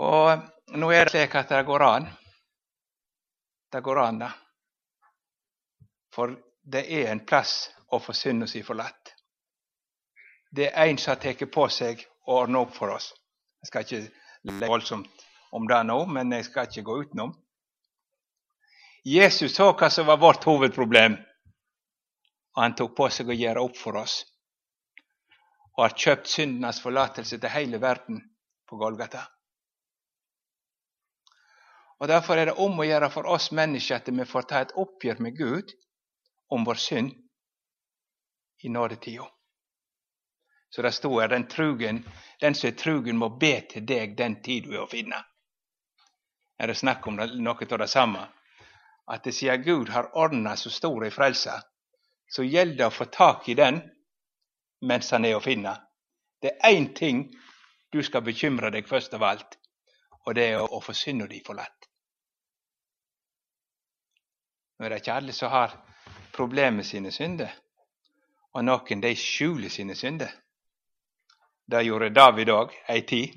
Og 0.00 0.78
nå 0.78 0.92
er 0.94 1.06
det 1.06 1.14
slik 1.14 1.34
at 1.38 1.50
det 1.50 1.64
går 1.66 1.86
an. 1.86 2.06
Det 3.70 3.82
går 3.86 4.02
an, 4.02 4.22
da. 4.24 4.30
For 6.14 6.34
det 6.62 6.84
er 6.90 7.10
en 7.10 7.24
plass 7.26 7.70
å 7.90 8.00
få 8.02 8.14
synda 8.14 8.46
si 8.50 8.62
forlatt. 8.66 9.14
Det 10.50 10.70
er 10.72 10.90
en 10.90 10.98
som 10.98 11.14
har 11.14 11.20
tatt 11.22 11.44
på 11.54 11.66
seg 11.70 12.02
å 12.26 12.40
ordne 12.42 12.62
opp 12.64 12.74
for 12.74 12.90
oss. 12.94 13.12
Jeg 13.62 13.70
skal 13.70 13.86
ikke 13.86 14.00
legge 14.50 14.70
voldsomt 14.72 15.26
om 15.54 15.66
det 15.68 15.80
nå, 15.86 15.98
men 16.06 16.32
jeg 16.34 16.48
skal 16.48 16.66
ikke 16.66 16.86
gå 16.86 16.98
utenom. 17.04 17.34
Jesus 19.06 19.54
så 19.56 19.70
hva 19.72 19.88
som 19.90 20.08
var 20.10 20.20
vårt 20.20 20.44
hovedproblem, 20.44 21.16
og 22.56 22.62
han 22.62 22.74
tok 22.76 22.96
på 22.96 23.08
seg 23.14 23.30
å 23.30 23.36
gjøre 23.36 23.62
opp 23.64 23.78
for 23.78 23.96
oss. 24.00 24.20
Og 25.76 25.84
har 25.86 25.96
kjøpt 25.96 26.28
syndenes 26.28 26.80
forlatelse 26.82 27.38
til 27.38 27.54
hele 27.54 27.80
verden 27.80 28.18
på 28.68 28.76
Golgata. 28.80 29.22
Og 32.00 32.08
Derfor 32.08 32.36
er 32.40 32.50
det 32.50 32.58
om 32.58 32.78
å 32.80 32.84
gjøre 32.86 33.10
for 33.12 33.28
oss 33.28 33.50
mennesker 33.52 34.00
at 34.00 34.08
vi 34.08 34.26
får 34.26 34.48
ta 34.48 34.60
et 34.64 34.76
oppgjør 34.76 35.20
med 35.24 35.36
Gud 35.36 35.72
om 36.50 36.64
vår 36.64 36.74
synd 36.74 37.12
i 38.62 38.68
nådetida. 38.68 39.26
Så 40.70 40.82
det 40.82 40.92
står 40.92 41.28
den, 41.28 41.48
trugen, 41.48 42.04
den 42.40 42.54
som 42.54 42.68
er 42.70 42.78
trugen, 42.78 43.18
må 43.18 43.28
be 43.28 43.56
til 43.70 43.86
deg 43.86 44.16
den 44.18 44.38
tid 44.42 44.68
du 44.68 44.76
er 44.76 44.84
å 44.84 44.90
finne 44.90 45.24
er 46.60 46.66
det 46.66 46.76
snakk 46.76 47.06
om 47.08 47.16
noe 47.16 47.66
av 47.72 47.78
det 47.80 47.88
samme. 47.88 48.26
At 49.10 49.24
det 49.24 49.32
siden 49.32 49.62
Gud 49.64 49.88
har 49.88 50.10
ordna 50.16 50.56
så 50.56 50.70
stor 50.70 51.04
ei 51.06 51.10
frelse, 51.10 51.54
så 52.28 52.44
gjelder 52.44 52.76
det 52.76 52.88
å 52.90 52.94
få 52.94 53.06
tak 53.10 53.48
i 53.48 53.56
den 53.56 53.80
mens 54.86 55.10
han 55.10 55.24
er 55.24 55.38
å 55.38 55.44
finne. 55.44 55.72
Det 56.40 56.52
er 56.52 56.76
én 56.76 56.90
ting 56.96 57.24
du 57.92 58.02
skal 58.04 58.22
bekymre 58.24 58.70
deg 58.70 58.88
først 58.88 59.16
av 59.16 59.24
alt, 59.24 59.56
og 60.28 60.36
det 60.36 60.50
er 60.52 60.60
å 60.60 60.82
få 60.84 60.94
synda 60.94 61.26
di 61.26 61.40
forlatt. 61.46 61.88
Nå 64.78 64.86
er 64.86 64.92
det 64.94 65.00
ikke 65.00 65.16
alle 65.16 65.32
som 65.36 65.52
har 65.52 65.74
problemer 66.40 66.86
sine 66.86 67.12
synder, 67.12 67.52
og 68.56 68.64
noen 68.64 69.02
de 69.04 69.12
skjuler 69.18 69.72
sine 69.72 69.96
synder. 69.98 70.32
Det 71.70 71.84
gjorde 71.86 72.14
David 72.16 72.50
òg 72.54 72.72
ei 72.90 73.04
tid. 73.06 73.36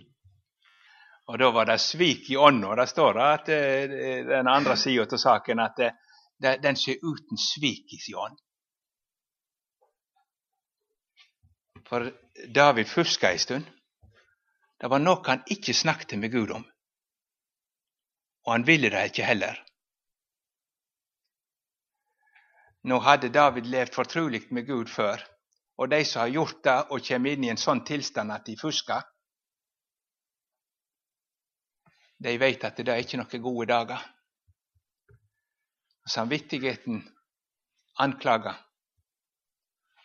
Og 1.27 1.37
da 1.39 1.49
var 1.55 1.67
det 1.69 1.79
svik 1.79 2.29
i 2.31 2.37
ånda. 2.39 2.73
Det 2.79 2.87
står 2.89 3.13
det 3.17 3.27
at 3.27 3.51
eh, 3.53 4.23
den 4.27 4.49
andre 4.51 4.75
sida 4.79 5.05
av 5.05 5.21
saken 5.21 5.61
at 5.63 5.77
det, 5.79 5.91
den 6.63 6.79
som 6.79 6.91
er 6.91 7.03
uten 7.03 7.39
svik 7.39 7.93
i 7.93 7.99
sin 8.01 8.17
ånd. 8.19 8.39
For 11.87 12.09
David 12.55 12.89
fuska 12.89 13.31
ei 13.31 13.39
stund. 13.39 13.67
Det 14.79 14.89
var 14.91 14.99
noe 14.99 15.21
han 15.27 15.45
ikke 15.53 15.75
snakket 15.75 16.17
med 16.19 16.31
Gud 16.31 16.51
om. 16.51 16.65
Og 18.43 18.51
han 18.51 18.67
ville 18.67 18.89
det 18.91 19.05
ikke 19.11 19.27
heller. 19.27 19.59
Nå 22.83 22.99
hadde 22.99 23.31
David 23.31 23.69
levd 23.71 23.95
fortrolig 23.95 24.43
med 24.51 24.67
Gud 24.67 24.91
før, 24.91 25.21
og 25.79 25.89
de 25.89 26.01
som 26.05 26.25
har 26.25 26.33
gjort 26.33 26.63
det 26.63 26.79
og 26.91 27.05
kommer 27.07 27.35
inn 27.35 27.45
i 27.47 27.51
en 27.53 27.61
sånn 27.61 27.83
tilstand 27.87 28.31
at 28.35 28.45
de 28.45 28.57
fusker, 28.59 29.05
de 32.23 32.35
vet 32.39 32.63
at 32.63 32.77
det 32.79 32.91
er 32.91 33.01
ikke 33.03 33.19
noen 33.19 33.43
gode 33.43 33.65
dager. 33.71 34.03
Samvittigheten 36.07 37.01
anklager. 38.03 38.55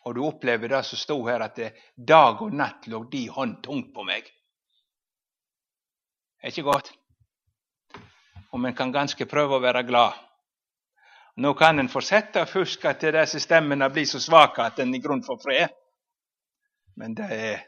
Og 0.07 0.15
du 0.17 0.23
opplever 0.27 0.71
det 0.73 0.83
som 0.87 0.99
sto 0.99 1.19
her, 1.27 1.43
at 1.45 1.59
det, 1.59 1.73
dag 1.95 2.43
og 2.43 2.55
natt 2.55 2.87
lå 2.91 3.05
de 3.13 3.27
hånd 3.31 3.59
tungt 3.63 3.93
på 3.95 4.07
meg. 4.07 4.27
Det 6.39 6.49
er 6.49 6.55
ikke 6.55 6.71
godt. 6.71 6.93
Og 8.55 8.65
en 8.65 8.75
kan 8.75 8.95
ganske 8.95 9.27
prøve 9.29 9.59
å 9.59 9.63
være 9.63 9.85
glad. 9.87 10.17
Nå 11.39 11.53
kan 11.55 11.79
en 11.79 11.87
fortsette 11.87 12.43
å 12.43 12.51
fuske 12.51 12.91
til 12.99 13.15
disse 13.15 13.39
stemmene 13.39 13.87
blir 13.95 14.07
så 14.11 14.19
svake 14.19 14.65
at 14.65 14.81
en 14.83 14.95
i 14.95 14.99
grunn 14.99 15.23
får 15.23 15.37
fred. 15.45 15.75
Men 16.99 17.15
det 17.15 17.29
er 17.31 17.61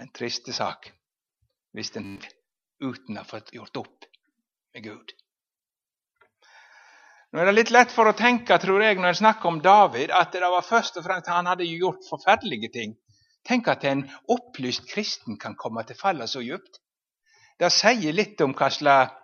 en 0.00 0.08
triste 0.16 0.54
sak 0.56 0.88
hvis 1.76 1.92
en 2.00 2.14
uten 2.80 3.18
å 3.18 3.20
ha 3.20 3.28
fått 3.28 3.52
gjort 3.52 3.76
opp 3.82 4.06
med 4.72 4.86
Gud. 4.86 5.12
Nå 7.30 7.42
er 7.42 7.50
det 7.50 7.54
litt 7.58 7.74
lett 7.76 7.92
for 7.92 8.08
å 8.08 8.16
tenke, 8.16 8.56
tror 8.58 8.80
jeg, 8.82 8.96
når 8.96 9.12
en 9.12 9.20
snakker 9.20 9.52
om 9.52 9.60
David, 9.62 10.10
at 10.10 10.32
det 10.32 10.40
var 10.40 10.64
først 10.66 10.96
og 10.98 11.04
fremst 11.04 11.28
han 11.30 11.46
hadde 11.46 11.68
gjort 11.68 12.08
forferdelige 12.08 12.72
ting. 12.74 12.96
Tenk 13.46 13.68
at 13.68 13.84
en 13.84 14.06
opplyst 14.32 14.88
kristen 14.88 15.36
kan 15.38 15.54
komme 15.60 15.84
til 15.84 16.00
fallet 16.00 16.32
så 16.32 16.40
djupt. 16.42 16.80
Det 17.60 17.68
sier 17.68 18.16
litt 18.16 18.40
om 18.40 18.56
hva 18.56 18.72
slags 18.72 19.16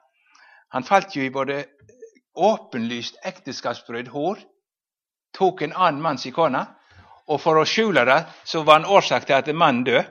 Han 0.74 0.82
falt 0.82 1.14
jo 1.14 1.22
i 1.22 1.30
både 1.30 1.60
åpenlyst 2.36 3.18
ekteskapsbrudd, 3.24 4.08
hor, 4.08 4.38
tok 5.36 5.62
en 5.62 5.72
annen 5.72 6.02
manns 6.02 6.26
kone, 6.34 6.62
og 7.26 7.40
for 7.42 7.58
å 7.58 7.66
skjule 7.66 8.04
det 8.06 8.20
så 8.46 8.62
var 8.62 8.80
han 8.80 8.92
årsak 8.98 9.26
til 9.26 9.38
at 9.38 9.50
mannen 9.54 9.84
døde. 9.86 10.04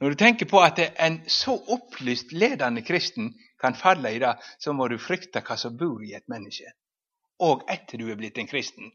Når 0.00 0.12
du 0.12 0.18
tenker 0.20 0.48
på 0.50 0.60
at 0.60 0.78
en 0.84 1.22
så 1.32 1.54
opplyst, 1.72 2.32
ledende 2.32 2.82
kristen 2.84 3.30
kan 3.60 3.74
falle 3.74 4.12
i 4.12 4.18
det, 4.20 4.34
så 4.60 4.74
må 4.76 4.90
du 4.92 4.98
frykte 5.00 5.40
hva 5.40 5.56
som 5.56 5.76
bor 5.78 6.02
i 6.04 6.12
et 6.18 6.26
menneske, 6.28 6.74
og 7.40 7.64
etter 7.72 8.02
du 8.02 8.10
er 8.12 8.20
blitt 8.20 8.36
en 8.38 8.50
kristen. 8.50 8.90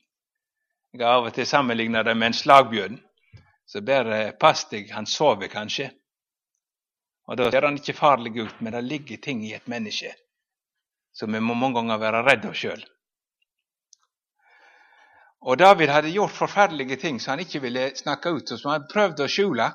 Jeg 0.94 1.02
har 1.08 1.18
av 1.18 1.32
og 1.32 1.34
til 1.34 1.48
sammenligna 1.48 2.04
det 2.04 2.14
med 2.18 2.32
en 2.34 2.38
slagbjørn. 2.38 3.00
Så 3.66 3.80
bare 3.88 4.34
pass 4.36 4.66
deg, 4.68 4.90
han 4.92 5.06
sover 5.08 5.48
kanskje. 5.48 5.88
Og 7.32 7.38
Da 7.40 7.48
ser 7.52 7.64
han 7.64 7.78
ikke 7.80 7.96
farlig 7.96 8.36
ut, 8.36 8.60
men 8.60 8.74
det 8.76 8.84
ligger 8.84 9.22
ting 9.24 9.46
i 9.48 9.54
et 9.56 9.70
menneske 9.72 10.12
som 11.14 11.32
vi 11.34 11.40
må 11.44 11.54
mange 11.58 11.80
ganger 11.80 12.02
være 12.02 12.24
redde 12.28 12.52
av 12.52 12.58
sjøl. 12.58 12.84
Og 15.42 15.58
David 15.58 15.90
hadde 15.90 16.14
gjort 16.14 16.38
forferdelige 16.38 17.00
ting 17.02 17.20
som 17.20 17.34
han 17.34 17.44
ikke 17.46 17.64
ville 17.64 17.88
snakke 17.98 18.30
ut, 18.30 18.52
om, 18.52 18.58
som 18.62 18.72
han 18.72 18.86
prøvde 18.92 19.26
å 19.26 19.32
skjule 19.32 19.72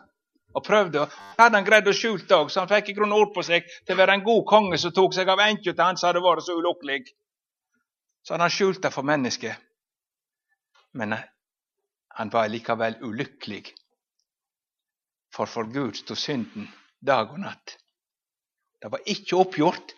og 0.57 0.65
prøvde. 0.65 1.07
Hadde 1.41 1.59
han 1.59 1.67
greid 1.67 1.89
å 1.91 1.95
skjule 1.97 2.23
det 2.23 2.39
så 2.53 2.63
han 2.63 2.71
fikk 2.71 2.93
i 2.93 2.97
grunnen 2.97 3.19
ord 3.19 3.33
på 3.35 3.43
seg 3.45 3.67
til 3.85 3.97
å 3.97 4.01
være 4.01 4.19
en 4.19 4.27
god 4.27 4.45
konge 4.49 4.79
som 4.79 4.95
tok 4.95 5.17
seg 5.17 5.29
av 5.29 5.43
enkelte 5.43 5.89
han 5.89 5.99
som 5.99 6.13
hadde 6.13 6.23
vært 6.25 6.47
så 6.47 6.57
ulukkelig. 6.57 7.03
Så 8.23 8.39
han 8.39 8.51
skjult 8.51 8.83
det 8.83 8.93
for 8.95 9.07
mennesket. 9.07 9.59
Men 10.97 11.13
eh, 11.19 11.27
han 12.17 12.31
var 12.33 12.49
likevel 12.49 12.97
ulykkelig. 13.05 13.65
For 15.35 15.51
for 15.51 15.69
Gud 15.69 15.99
sto 15.99 16.17
synden 16.17 16.71
dag 17.05 17.35
og 17.35 17.43
natt. 17.43 17.77
Det 18.81 18.91
var 18.93 19.03
ikke 19.05 19.37
oppgjort. 19.43 19.93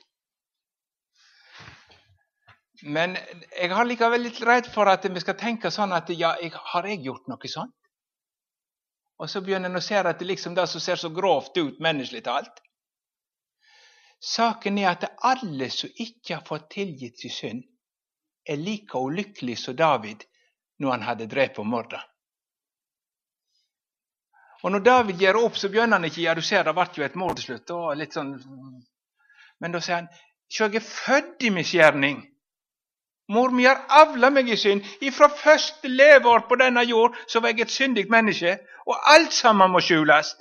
Men 2.82 3.16
jeg 3.16 3.72
har 3.74 3.86
likevel 3.88 4.22
litt 4.22 4.38
redd 4.46 4.68
for 4.70 4.86
at 4.90 5.06
vi 5.10 5.20
skal 5.20 5.36
tenke 5.38 5.70
sånn 5.74 5.92
at 5.96 6.10
ja, 6.14 6.36
jeg, 6.42 6.52
har 6.54 6.86
jeg 6.86 7.02
gjort 7.02 7.26
noe 7.30 7.50
sånt? 7.50 7.74
Og 9.18 9.30
så 9.30 9.42
begynner 9.42 9.70
en 9.70 9.80
å 9.80 9.82
se 9.82 9.98
at 9.98 10.20
det 10.20 10.28
liksom 10.28 10.54
det 10.54 10.68
som 10.70 10.80
ser 10.80 11.00
så 11.00 11.10
grovt 11.10 11.56
ut, 11.58 11.80
menneskelig 11.82 12.22
talt. 12.28 12.60
Saken 14.22 14.78
er 14.78 14.92
at 14.92 15.08
alle 15.26 15.70
som 15.74 15.90
ikke 15.90 16.36
har 16.36 16.46
fått 16.46 16.70
tilgitt 16.74 17.18
sin 17.18 17.34
synd, 17.34 17.64
er 18.48 18.62
like 18.62 18.98
ulykkelig 18.98 19.58
som 19.58 19.76
David 19.76 20.22
når 20.78 20.94
han 20.94 21.04
hadde 21.08 21.26
drept 21.30 21.58
og 21.58 21.66
myrda. 21.66 22.00
Og 24.62 24.72
når 24.74 24.82
David 24.86 25.20
gjør 25.22 25.42
opp, 25.44 25.58
så 25.58 25.70
begynner 25.70 25.98
han 25.98 26.08
ikke 26.08 26.24
ja, 26.24 26.34
du 26.34 26.42
ser 26.42 26.64
det 26.66 26.74
ble 26.74 26.86
jo 26.94 27.06
et 27.06 27.18
mord 27.18 27.36
til 27.38 27.52
slutt. 27.52 27.70
Og 27.74 27.98
litt 27.98 28.14
sånn. 28.14 28.32
Men 29.62 29.74
da 29.74 29.82
sier 29.82 30.00
han 30.00 30.08
sjå, 30.50 30.66
jeg 30.66 30.80
er 30.80 30.86
født 30.86 31.46
i 31.46 31.52
misgjerning. 31.54 32.24
Mor 33.28 33.50
mi 33.52 33.66
har 33.68 33.82
avla 33.88 34.30
meg 34.32 34.48
i 34.48 34.56
synd. 34.56 34.84
Ifra 35.04 35.28
første 35.28 35.88
leveår 35.88 36.46
på 36.48 36.56
denne 36.60 36.84
jord 36.88 37.16
så 37.28 37.42
var 37.44 37.52
jeg 37.52 37.66
et 37.66 37.74
syndig 37.74 38.06
menneske, 38.10 38.54
og 38.88 39.10
alt 39.14 39.34
sammen 39.36 39.72
må 39.72 39.82
skjules. 39.84 40.32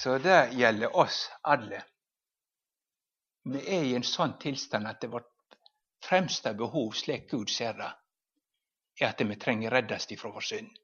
Så 0.00 0.18
det 0.18 0.40
gjelder 0.58 0.96
oss 0.98 1.20
alle. 1.42 1.84
Vi 3.46 3.62
er 3.62 3.86
i 3.86 3.94
en 3.94 4.04
sånn 4.06 4.34
tilstand 4.42 4.90
at 4.90 4.98
det 5.00 5.12
vårt 5.12 5.30
fremste 6.02 6.52
behov, 6.54 6.92
slik 6.98 7.30
Gud 7.30 7.50
ser 7.50 7.78
det, 7.78 7.92
er 9.00 9.12
at 9.12 9.22
vi 9.22 9.38
trenger 9.38 9.70
reddast 9.70 10.10
ifra 10.12 10.32
vår 10.34 10.46
synd. 10.50 10.74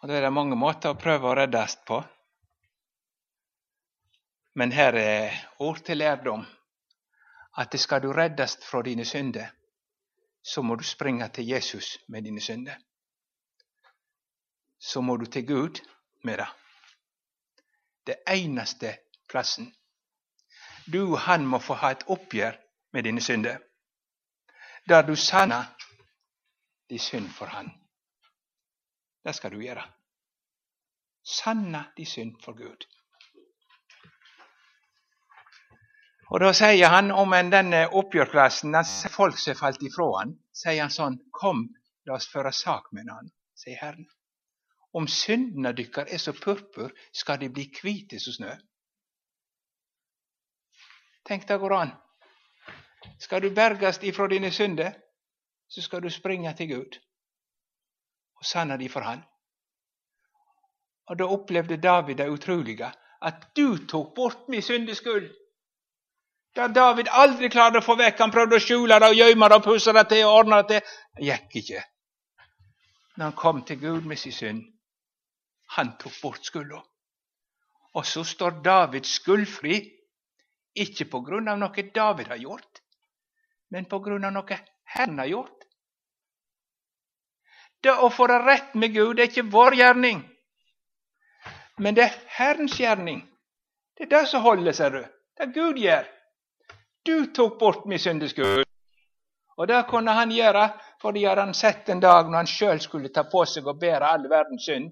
Og 0.00 0.08
Da 0.08 0.16
er 0.16 0.20
det 0.20 0.32
mange 0.32 0.56
måter 0.56 0.94
å 0.94 0.98
prøve 0.98 1.28
å 1.28 1.34
reddast 1.36 1.84
på. 1.84 2.00
Men 4.56 4.72
her 4.72 4.96
er 4.96 5.34
ord 5.60 5.82
til 5.84 6.00
lærdom 6.00 6.46
at 7.60 7.76
skal 7.80 8.00
du 8.02 8.12
reddast 8.12 8.64
fra 8.64 8.82
dine 8.82 9.04
synder, 9.04 9.50
så 10.42 10.62
må 10.62 10.74
du 10.74 10.84
springe 10.84 11.28
til 11.28 11.48
Jesus 11.48 11.98
med 12.08 12.24
dine 12.24 12.40
synder. 12.40 12.78
Så 14.78 15.00
må 15.00 15.16
du 15.16 15.26
til 15.26 15.46
Gud 15.46 15.80
med 16.24 16.38
det. 16.38 16.48
Det 18.06 18.16
eneste 18.26 18.96
plassen. 19.28 19.74
Du 20.92 21.12
og 21.12 21.18
han 21.18 21.44
må 21.46 21.58
få 21.58 21.74
ha 21.74 21.90
et 21.92 22.06
oppgjør 22.08 22.56
med 22.92 23.04
dine 23.04 23.20
synder, 23.20 23.58
der 24.88 25.02
du 25.02 25.14
sanner 25.16 25.68
din 26.88 26.98
synd 26.98 27.28
for 27.28 27.46
han. 27.46 27.79
Det 29.24 29.34
skal 29.36 29.52
du 29.52 29.60
gjøre. 29.60 29.84
Sanne 31.22 31.84
de 31.96 32.06
synd 32.06 32.38
for 32.44 32.56
Gud. 32.56 32.86
Og 36.30 36.40
Da 36.40 36.52
sier 36.54 36.88
han 36.88 37.10
om 37.10 37.32
en 37.34 37.50
denne 37.50 37.82
oppgjørklassen, 38.00 38.76
folk 39.10 39.38
som 39.38 39.52
er 39.52 39.58
falt 39.58 39.82
ifra 39.82 40.06
han, 40.20 40.36
sier 40.54 40.80
han 40.80 40.94
sånn 40.94 41.18
Kom, 41.34 41.66
la 42.06 42.14
oss 42.14 42.30
føre 42.30 42.52
sak 42.54 42.92
med 42.92 43.10
han, 43.10 43.32
sier 43.58 43.80
Herren. 43.82 44.06
Om 44.94 45.06
syndene 45.10 45.72
dykkar 45.76 46.08
er 46.08 46.18
så 46.18 46.32
purpur, 46.32 46.94
skal 47.12 47.38
de 47.38 47.50
bli 47.50 47.66
hvite 47.74 48.18
som 48.22 48.34
snø. 48.38 48.54
Tenk 51.26 51.46
det 51.48 51.58
går 51.62 51.76
an. 51.76 51.92
Skal 53.18 53.42
du 53.42 53.50
bergast 53.54 54.02
ifra 54.06 54.26
dine 54.30 54.50
synder, 54.50 54.94
så 55.68 55.82
skal 55.82 56.02
du 56.02 56.10
springe 56.10 56.54
til 56.56 56.72
Gud 56.74 56.98
og 58.40 58.48
sanne 58.48 58.78
de 58.80 58.88
for 58.88 59.04
Han. 59.06 59.22
Og 61.10 61.18
Da 61.18 61.26
opplevde 61.26 61.76
David 61.76 62.16
det 62.16 62.28
utrolige, 62.30 62.92
at 63.22 63.46
du 63.56 63.86
tok 63.86 64.14
bort 64.14 64.48
min 64.48 64.62
syndeskyld. 64.62 65.30
Da 66.56 66.66
David 66.66 67.10
aldri 67.10 67.48
klarte 67.50 67.78
å 67.78 67.84
få 67.84 67.96
vekk. 67.98 68.18
Han 68.18 68.32
prøvde 68.34 68.56
å 68.58 68.62
skjule 68.62 68.98
det 68.98 69.10
og 69.12 69.18
gjemme 69.18 69.48
det 69.48 69.58
og 69.60 69.64
pusse 69.64 69.92
det 69.94 70.06
til 70.10 70.24
og 70.26 70.36
ordne 70.40 70.62
det 70.62 70.68
til. 70.68 70.94
Det 71.18 71.26
gikk 71.26 71.56
ikke. 71.62 71.82
Når 73.16 73.24
han 73.24 73.36
kom 73.36 73.62
til 73.66 73.80
Gud 73.80 74.06
med 74.08 74.18
sin 74.18 74.32
synd, 74.32 74.62
han 75.76 75.94
tok 76.00 76.16
bort 76.22 76.46
skylda. 76.46 76.80
Og 77.94 78.06
så 78.06 78.24
står 78.24 78.62
David 78.64 79.06
skuldfri, 79.06 79.80
ikke 80.74 81.06
på 81.10 81.20
grunn 81.26 81.50
av 81.50 81.58
noe 81.58 81.86
David 81.94 82.30
har 82.30 82.38
gjort, 82.38 82.82
men 83.74 83.86
på 83.90 83.98
grunn 84.02 84.24
av 84.24 84.34
noe 84.34 84.58
Herren 84.94 85.18
har 85.18 85.30
gjort. 85.30 85.66
Det 87.82 87.92
å 87.92 88.10
få 88.12 88.26
det 88.28 88.38
rett 88.44 88.74
med 88.74 88.92
Gud 88.94 89.16
det 89.16 89.24
er 89.24 89.30
ikke 89.30 89.50
vår 89.52 89.76
gjerning, 89.78 90.22
men 91.80 91.96
det 91.96 92.04
er 92.04 92.16
Herrens 92.36 92.76
gjerning. 92.80 93.22
Det 93.96 94.04
er 94.04 94.10
det 94.12 94.26
som 94.28 94.44
holder, 94.44 94.72
ser 94.76 94.90
du. 94.92 95.00
Det 95.36 95.46
er 95.46 95.54
Gud 95.54 95.78
gjør. 95.80 96.08
Du 97.08 97.14
tok 97.32 97.58
bort 97.60 97.86
min 97.88 97.98
syndeskyld. 97.98 98.66
Og 99.60 99.68
det 99.68 99.80
kunne 99.88 100.12
han 100.16 100.32
gjøre 100.32 100.66
fordi 101.00 101.24
han 101.24 101.52
sett 101.56 101.88
en 101.92 102.00
dag 102.00 102.28
når 102.28 102.42
han 102.42 102.48
sjøl 102.48 102.80
skulle 102.80 103.12
ta 103.12 103.26
på 103.28 103.44
seg 103.48 103.66
og 103.68 103.80
bære 103.80 104.08
all 104.08 104.24
verdens 104.28 104.64
synd 104.68 104.90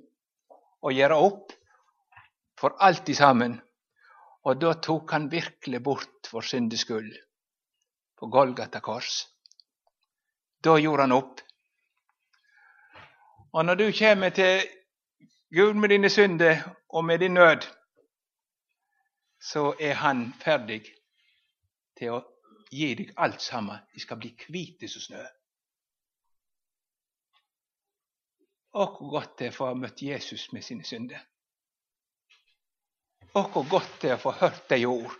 og 0.85 0.93
gjøre 0.93 1.17
opp 1.29 1.55
for 2.61 2.77
alltid 2.85 3.17
sammen. 3.17 3.57
Og 4.45 4.61
da 4.61 4.75
tok 4.81 5.13
han 5.13 5.29
virkelig 5.33 5.81
bort 5.85 6.29
vår 6.33 6.49
syndeskyld 6.53 7.13
på 8.19 8.29
Golgata 8.33 8.81
kors. 8.81 9.27
Da 10.65 10.79
gjorde 10.81 11.07
han 11.07 11.17
opp. 11.17 11.41
Og 13.59 13.65
når 13.65 13.75
du 13.75 13.93
kommer 13.99 14.29
til 14.31 14.69
Gud 15.51 15.75
med 15.75 15.89
dine 15.89 16.11
synder 16.11 16.77
og 16.89 17.05
med 17.05 17.19
din 17.19 17.35
nød, 17.35 17.63
så 19.41 19.75
er 19.81 19.95
han 19.95 20.21
ferdig 20.45 20.85
til 21.99 22.13
å 22.15 22.19
gi 22.71 22.93
deg 23.01 23.09
alt 23.17 23.43
sammen. 23.43 23.81
De 23.95 23.99
skal 24.01 24.21
bli 24.21 24.31
hvite 24.47 24.87
som 24.89 25.03
snø. 25.03 25.25
Og 28.79 28.95
hvor 29.01 29.11
godt 29.17 29.33
det 29.41 29.49
er 29.49 29.57
å 29.57 29.57
få 29.57 29.73
møtt 29.75 30.05
Jesus 30.07 30.45
med 30.53 30.63
sine 30.63 30.87
synder. 30.87 31.25
Og 33.33 33.49
hvor 33.57 33.67
godt 33.73 33.97
det 34.05 34.13
er 34.13 34.21
å 34.21 34.23
få 34.23 34.37
hørt 34.39 34.69
de 34.71 34.79
ord. 34.87 35.17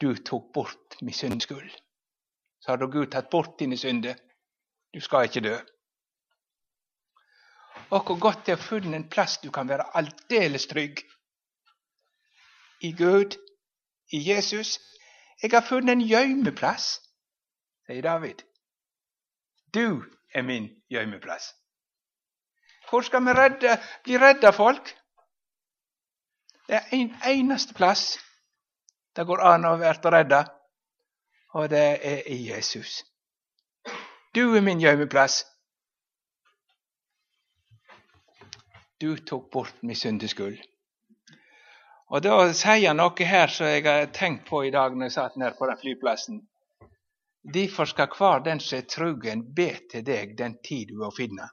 Du 0.00 0.08
tok 0.16 0.48
bort 0.54 0.96
min 1.02 1.20
syndskyld. 1.20 1.76
Så 2.64 2.72
har 2.72 2.80
da 2.80 2.88
Gud 2.88 3.12
tatt 3.12 3.28
bort 3.28 3.58
dine 3.60 3.76
synder. 3.76 4.16
Du 4.94 5.00
skal 5.00 5.24
ikke 5.24 5.40
dø. 5.40 5.56
Og 7.90 8.00
hvor 8.04 8.20
godt 8.20 8.46
det 8.46 8.52
er 8.52 8.62
funnet 8.68 8.94
en 8.94 9.08
plass 9.10 9.38
du 9.38 9.50
kan 9.50 9.68
være 9.68 9.96
aldeles 9.96 10.66
trygg. 10.66 10.96
I 12.80 12.92
Gud, 12.92 13.36
i 14.12 14.30
Jesus. 14.30 14.78
Jeg 15.42 15.50
har 15.50 15.66
funnet 15.68 15.92
en 15.92 16.08
gjøymeplass, 16.08 17.00
sier 17.86 18.02
David. 18.02 18.44
Du 19.74 20.04
er 20.34 20.42
min 20.42 20.68
gjøymeplass. 20.90 21.54
Hvor 22.90 23.00
skal 23.00 23.24
vi 23.24 23.36
redde, 23.40 23.78
bli 24.04 24.18
redda 24.18 24.50
folk? 24.50 24.94
Det 26.68 26.76
er 26.76 26.88
en 26.92 27.14
eneste 27.26 27.74
plass 27.74 28.18
det 29.16 29.24
går 29.26 29.40
an 29.42 29.64
å 29.66 29.76
være 29.80 30.10
redda, 30.14 30.44
og 31.58 31.70
det 31.72 31.86
er 32.06 32.20
i 32.30 32.36
Jesus. 32.50 33.00
Du 34.38 34.56
er 34.56 34.60
min 34.60 34.78
gjemmeplass. 34.80 35.46
Du 39.00 39.16
tok 39.16 39.50
bort 39.50 39.82
min 39.82 39.96
syndeskyld. 39.96 40.60
Og 42.14 42.22
Da 42.22 42.36
sier 42.60 42.92
han 42.92 43.00
noe 43.02 43.26
her 43.32 43.50
som 43.50 43.66
jeg 43.66 43.82
har 43.88 44.06
tenkt 44.14 44.44
på 44.46 44.60
i 44.68 44.70
dag 44.70 44.94
når 44.94 45.10
jeg 45.10 45.14
satt 45.16 45.40
nede 45.42 45.58
på 45.58 45.66
den 45.66 45.80
flyplassen. 45.80 46.38
Derfor 47.58 47.90
skal 47.90 48.14
hver 48.14 48.44
den 48.46 48.62
som 48.62 48.78
er 48.78 48.86
trugen, 48.94 49.42
be 49.58 49.72
til 49.90 50.06
deg 50.06 50.38
den 50.38 50.54
tid 50.62 50.94
du 50.94 51.02
er 51.02 51.08
å 51.10 51.16
finne. 51.18 51.50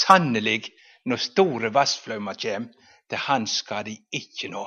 Sannelig, 0.00 0.72
når 1.04 1.26
store 1.26 1.74
vassflaumer 1.76 2.40
kjem, 2.46 2.70
til 3.12 3.26
han 3.28 3.44
skal 3.60 3.84
de 3.90 3.98
ikke 4.22 4.48
nå. 4.56 4.64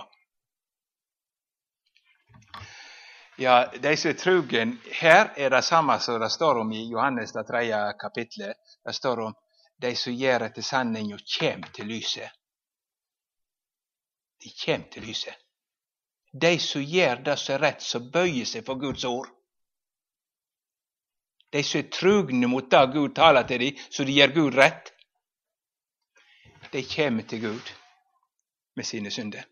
Ja, 3.38 3.72
de 3.82 3.98
som 3.98 4.10
er 4.10 4.14
trugen 4.14 4.78
her, 4.92 5.34
er 5.36 5.50
det 5.50 5.64
samme 5.64 6.00
som 6.00 6.20
det 6.20 6.30
står 6.32 6.62
om 6.62 6.72
i 6.72 6.86
Johannes 6.88 7.34
det 7.36 7.44
tredje 7.48 7.80
kapitlet. 8.00 8.56
Det 8.86 8.94
står 8.94 9.20
om 9.20 9.34
de 9.82 9.96
som 9.96 10.14
gjør 10.16 10.46
etter 10.48 10.64
sanninga, 10.64 11.18
kjem 11.20 11.66
til 11.76 11.90
lyset. 11.92 12.32
De 14.40 14.52
kjem 14.56 14.86
til 14.92 15.04
lyset. 15.04 15.36
De 16.32 16.60
som 16.60 16.84
gjør 16.84 17.24
det 17.26 17.36
som 17.40 17.56
er 17.56 17.64
rett, 17.64 17.84
som 17.84 18.08
bøyer 18.12 18.48
seg 18.48 18.64
for 18.68 18.80
Guds 18.80 19.04
ord. 19.08 19.28
De 21.52 21.64
som 21.64 21.80
er 21.80 21.92
trugne 21.92 22.48
mot 22.52 22.72
det 22.72 22.84
Gud 22.94 23.16
taler 23.16 23.44
til 23.48 23.66
dem, 23.66 23.84
så 23.92 24.04
de 24.04 24.16
gjør 24.16 24.36
Gud 24.36 24.60
rett. 24.60 24.92
De 26.72 26.84
kommer 26.96 27.28
til 27.28 27.42
Gud 27.42 27.76
med 28.76 28.88
sine 28.88 29.12
synder. 29.12 29.44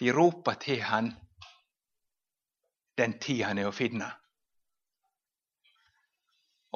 De 0.00 0.12
roper 0.12 0.58
til 0.60 0.82
Han 0.82 1.14
den 2.96 3.18
tid 3.20 3.42
han 3.44 3.58
er 3.60 3.68
å 3.68 3.74
finne. 3.76 4.06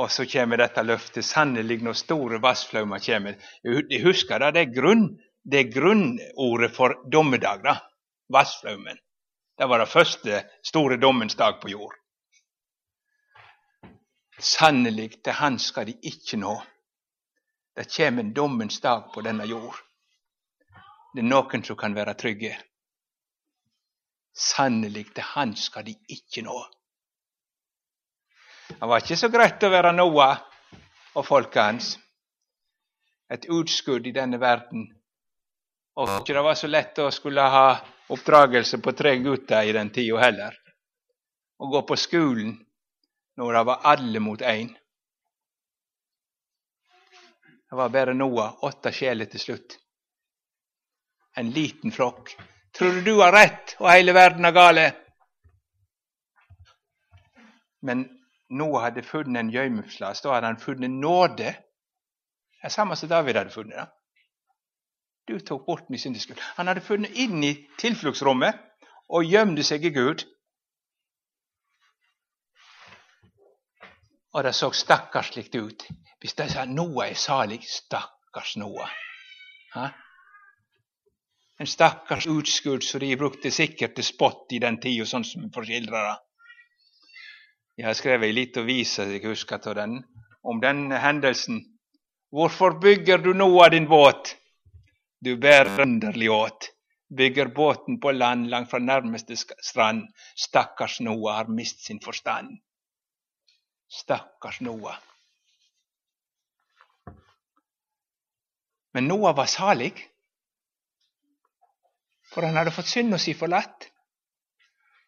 Og 0.01 0.11
så 0.13 0.27
kommer 0.29 0.61
dette 0.61 0.83
løftet. 0.85 1.25
Sannelig, 1.25 1.79
når 1.85 1.97
store 1.97 2.41
vassflaumer 2.45 3.01
kommer. 3.05 3.39
Husker 4.05 4.41
det, 4.45 4.51
det 4.57 4.65
er 4.67 4.75
grunn 4.75 5.07
det 5.43 5.59
er 5.59 5.73
grunnordet 5.73 6.75
for 6.77 7.11
dommedag. 7.13 7.63
da, 7.65 7.77
Vassflaumen. 8.29 8.99
Det 9.57 9.67
var 9.67 9.79
det 9.79 9.87
første 9.87 10.43
store 10.63 10.97
dommens 10.97 11.35
dag 11.35 11.61
på 11.61 11.69
jord. 11.69 11.97
Sannelig, 14.39 15.23
til 15.25 15.33
Han 15.33 15.59
skal 15.59 15.87
de 15.87 15.97
ikke 16.03 16.37
nå. 16.37 16.63
Det 17.77 17.89
kommer 17.97 18.23
en 18.23 18.33
dommens 18.35 18.81
dag 18.81 19.13
på 19.15 19.21
denne 19.21 19.45
jord. 19.45 19.77
Det 21.15 21.25
er 21.25 21.29
noen 21.29 21.65
som 21.65 21.77
kan 21.77 21.95
være 21.95 22.15
trygge. 22.15 22.57
Sannelig, 24.41 25.11
til 25.15 25.27
Han 25.35 25.57
skal 25.57 25.85
de 25.85 25.95
ikke 26.09 26.45
nå. 26.47 26.57
Det 28.71 28.89
var 28.89 29.03
ikke 29.03 29.19
så 29.19 29.29
greit 29.29 29.67
å 29.67 29.73
være 29.73 29.93
Noah 29.93 30.39
og 31.19 31.27
folket 31.27 31.63
hans. 31.63 31.91
Et 33.31 33.45
utskudd 33.51 34.07
i 34.07 34.15
denne 34.15 34.41
verden. 34.41 34.87
Og 36.01 36.11
ikke 36.21 36.37
det 36.37 36.45
var 36.47 36.57
så 36.59 36.71
lett 36.71 36.99
å 37.03 37.11
skulle 37.13 37.45
ha 37.53 37.67
oppdragelse 38.11 38.81
på 38.83 38.95
tre 38.97 39.17
gutter 39.23 39.69
i 39.69 39.75
den 39.77 39.91
tida 39.95 40.23
heller. 40.23 40.57
Å 41.61 41.69
gå 41.71 41.83
på 41.87 41.99
skolen 41.99 42.55
når 43.37 43.59
det 43.59 43.65
var 43.69 43.85
alle 43.93 44.23
mot 44.23 44.43
én. 44.43 44.71
Det 47.71 47.79
var 47.79 47.93
bare 47.95 48.15
Noah, 48.17 48.57
åtte 48.67 48.91
sjeler 48.95 49.29
til 49.31 49.43
slutt. 49.45 49.77
En 51.39 51.53
liten 51.55 51.93
flokk. 51.95 52.33
Tror 52.75 52.93
du 52.93 53.05
du 53.05 53.15
har 53.21 53.33
rett 53.33 53.77
og 53.79 53.91
hele 53.93 54.15
verden 54.15 54.45
er 54.45 54.55
gale? 54.55 54.87
Men 57.83 58.05
Noah 58.51 58.85
hadde 58.89 59.03
funnet 59.03 59.41
en 59.41 59.53
gjøymelsplass. 59.53 60.21
Da 60.21 60.35
hadde 60.35 60.47
han 60.47 60.61
funnet 60.61 60.91
nåde. 60.91 61.55
Det 62.61 62.69
er 62.69 62.75
samme 62.75 62.97
som 62.97 63.09
David 63.09 63.35
hadde 63.35 63.55
funnet. 63.55 63.77
Da. 63.77 63.87
Du 65.29 65.39
tok 65.39 65.67
bort 65.67 65.91
min 65.91 65.99
syndeskyld. 65.99 66.39
Han 66.57 66.67
hadde 66.67 66.81
funnet 66.81 67.15
inn 67.15 67.45
i 67.45 67.55
tilfluktsrommet 67.79 68.59
og 69.09 69.25
gjemte 69.25 69.65
seg 69.67 69.85
i 69.85 69.95
Gud. 69.95 70.25
Og 74.33 74.45
det 74.45 74.55
så 74.55 74.71
stakkarslig 74.75 75.49
ut. 75.55 75.87
Hvis 76.21 76.35
de 76.35 76.47
sa 76.51 76.65
Noah 76.65 77.11
er 77.11 77.15
salig, 77.19 77.63
stakkars 77.67 78.57
Noah. 78.57 78.91
Ha? 79.75 79.89
En 81.61 81.67
stakkars 81.67 82.27
utskudd 82.27 82.85
som 82.85 83.03
de 83.03 83.17
brukte 83.21 83.51
sikkert 83.53 83.93
til 83.97 84.05
spott 84.07 84.53
i 84.57 84.59
den 84.63 84.79
tida, 84.81 85.05
sånn 85.05 85.27
som 85.29 85.43
vi 85.45 85.51
får 85.53 85.67
det. 85.69 86.05
Jeg 87.77 87.87
har 87.87 87.97
skrevet 87.99 88.31
ei 88.31 88.37
lita 88.37 88.63
vise 88.65 89.05
jeg 89.05 89.21
husker 89.27 89.61
av 89.69 89.75
den, 89.77 89.99
om 90.43 90.61
den 90.61 90.89
hendelsen. 90.93 91.61
Hvorfor 92.33 92.79
bygger 92.81 93.19
du 93.19 93.35
Noah 93.35 93.71
din 93.71 93.89
båt? 93.89 94.37
Du 95.21 95.37
bærer 95.37 95.83
underlig 95.83 96.31
åt. 96.33 96.71
Bygger 97.13 97.53
båten 97.53 98.01
på 98.01 98.13
land 98.13 98.49
langt 98.49 98.71
fra 98.71 98.79
nærmeste 98.79 99.37
strand. 99.37 100.07
Stakkars 100.37 101.01
Noah 101.01 101.43
har 101.43 101.53
mist 101.53 101.85
sin 101.85 102.01
forstand. 102.01 102.57
Stakkars 103.89 104.61
Noah. 104.61 104.97
Men 108.95 109.09
Noah 109.09 109.37
var 109.37 109.47
salig, 109.47 109.93
for 112.31 112.47
han 112.47 112.57
hadde 112.57 112.75
fått 112.75 112.93
synda 112.93 113.19
si 113.19 113.35
forlatt. 113.35 113.89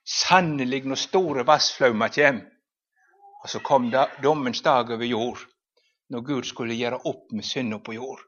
Sannelig, 0.05 0.83
når 0.85 0.99
store 0.99 1.45
vassflaumer 1.47 2.11
kjem, 2.11 2.41
og 3.43 3.51
så 3.51 3.61
kom 3.63 3.89
da 3.91 4.09
dommens 4.23 4.63
dag 4.63 4.91
over 4.91 5.07
jord, 5.07 5.39
når 6.11 6.27
Gud 6.27 6.49
skulle 6.49 6.79
gjøre 6.79 7.03
opp 7.09 7.31
med 7.33 7.47
synda 7.47 7.79
på 7.79 7.95
jord. 7.95 8.25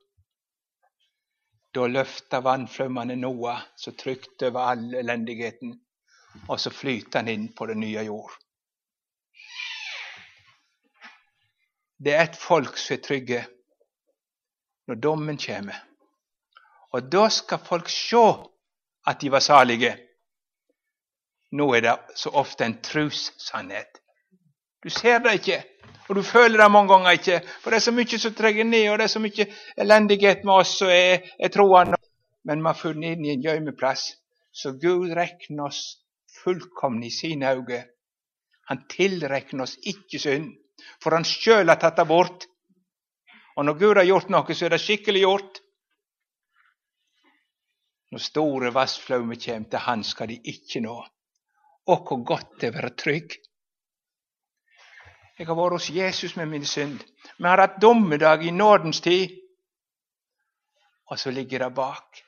Da 1.74 1.88
løfta 1.90 2.38
vannflaumene 2.40 3.16
Noah 3.18 3.64
så 3.76 3.92
trygt 3.98 4.42
over 4.46 4.70
all 4.70 4.94
elendigheten, 4.94 5.74
og 6.48 6.60
så 6.60 6.70
flyter 6.70 7.22
han 7.22 7.30
inn 7.32 7.48
på 7.54 7.66
det 7.66 7.76
nye 7.78 8.06
jord. 8.06 8.30
Det 11.98 12.14
er 12.14 12.28
et 12.28 12.38
folk 12.38 12.78
som 12.78 12.94
er 12.94 13.02
trygge 13.02 13.42
når 14.86 14.98
dommen 15.02 15.38
kommer. 15.40 15.78
Og 16.94 17.06
da 17.10 17.26
skal 17.32 17.62
folk 17.64 17.88
se 17.90 18.22
at 19.06 19.20
de 19.20 19.30
var 19.32 19.44
salige. 19.44 19.92
Nå 21.52 21.68
er 21.74 21.84
det 21.84 21.94
så 22.18 22.32
ofte 22.34 22.64
en 22.64 22.80
trussannhet. 22.82 24.00
Du 24.84 24.90
ser 24.90 25.18
det 25.24 25.34
ikke, 25.38 25.60
og 26.08 26.16
du 26.16 26.22
føler 26.22 26.60
det 26.60 26.70
mange 26.72 26.92
ganger 26.92 27.18
ikke. 27.18 27.40
For 27.62 27.70
det 27.70 27.78
er 27.78 27.86
så 27.86 27.94
mye 27.94 28.18
som 28.18 28.34
trenger 28.34 28.64
ned, 28.64 28.88
og 28.90 28.98
det 28.98 29.04
er 29.04 29.14
så 29.14 29.22
mye 29.22 29.46
elendighet 29.80 30.44
med 30.44 30.54
oss 30.54 30.74
som 30.80 30.90
er, 30.92 31.24
er 31.38 31.52
troende. 31.54 32.00
Men 32.44 32.60
vi 32.60 32.68
har 32.68 32.80
funnet 32.80 33.14
inn 33.14 33.24
i 33.24 33.32
en 33.32 33.44
gjemmeplass. 33.44 34.10
Så 34.52 34.74
Gud 34.80 35.14
regner 35.16 35.70
oss 35.70 35.80
fullkomne 36.42 37.06
i 37.06 37.14
sine 37.14 37.54
øyne. 37.54 37.84
Han 38.68 38.84
tilregner 38.90 39.64
oss 39.64 39.78
ikke 39.88 40.20
synd 40.20 40.52
for 41.02 41.16
han 41.16 41.26
sjøl 41.26 41.70
har 41.70 41.80
tatt 41.80 41.98
det 42.00 42.06
bort. 42.08 42.46
Og 43.54 43.66
når 43.66 43.78
Gud 43.80 44.00
har 44.00 44.08
gjort 44.08 44.32
noe, 44.32 44.56
så 44.56 44.66
er 44.66 44.74
det 44.74 44.82
skikkelig 44.82 45.24
gjort. 45.24 45.60
Når 48.14 48.22
store 48.22 48.70
vassflaumer 48.70 49.34
kjem 49.42 49.64
til 49.66 49.80
Han, 49.82 50.04
skal 50.06 50.28
de 50.30 50.36
ikke 50.46 50.78
nå. 50.84 50.92
Å, 51.90 51.94
hvor 52.06 52.20
godt 52.22 52.60
det 52.60 52.68
er 52.68 52.70
å 52.70 52.76
være 52.76 52.90
trygg. 53.02 53.34
Jeg 55.34 55.48
har 55.48 55.58
vært 55.58 55.74
hos 55.74 55.88
Jesus 55.90 56.36
med 56.38 56.46
min 56.52 56.62
synd. 56.62 57.02
Vi 57.40 57.48
har 57.48 57.58
hatt 57.58 57.80
dommedag 57.82 58.46
i 58.46 58.54
nådens 58.54 59.02
tid. 59.02 59.34
Og 61.10 61.18
så 61.18 61.34
ligger 61.34 61.66
det 61.66 61.72
bak. 61.74 62.22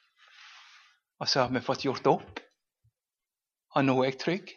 Og 1.23 1.31
så 1.31 1.45
har 1.45 1.55
vi 1.55 1.63
fått 1.63 1.87
gjort 1.87 2.11
opp. 2.17 2.45
Og 3.79 3.87
nå 3.87 4.01
er 4.03 4.11
jeg 4.11 4.21
trygg. 4.27 4.55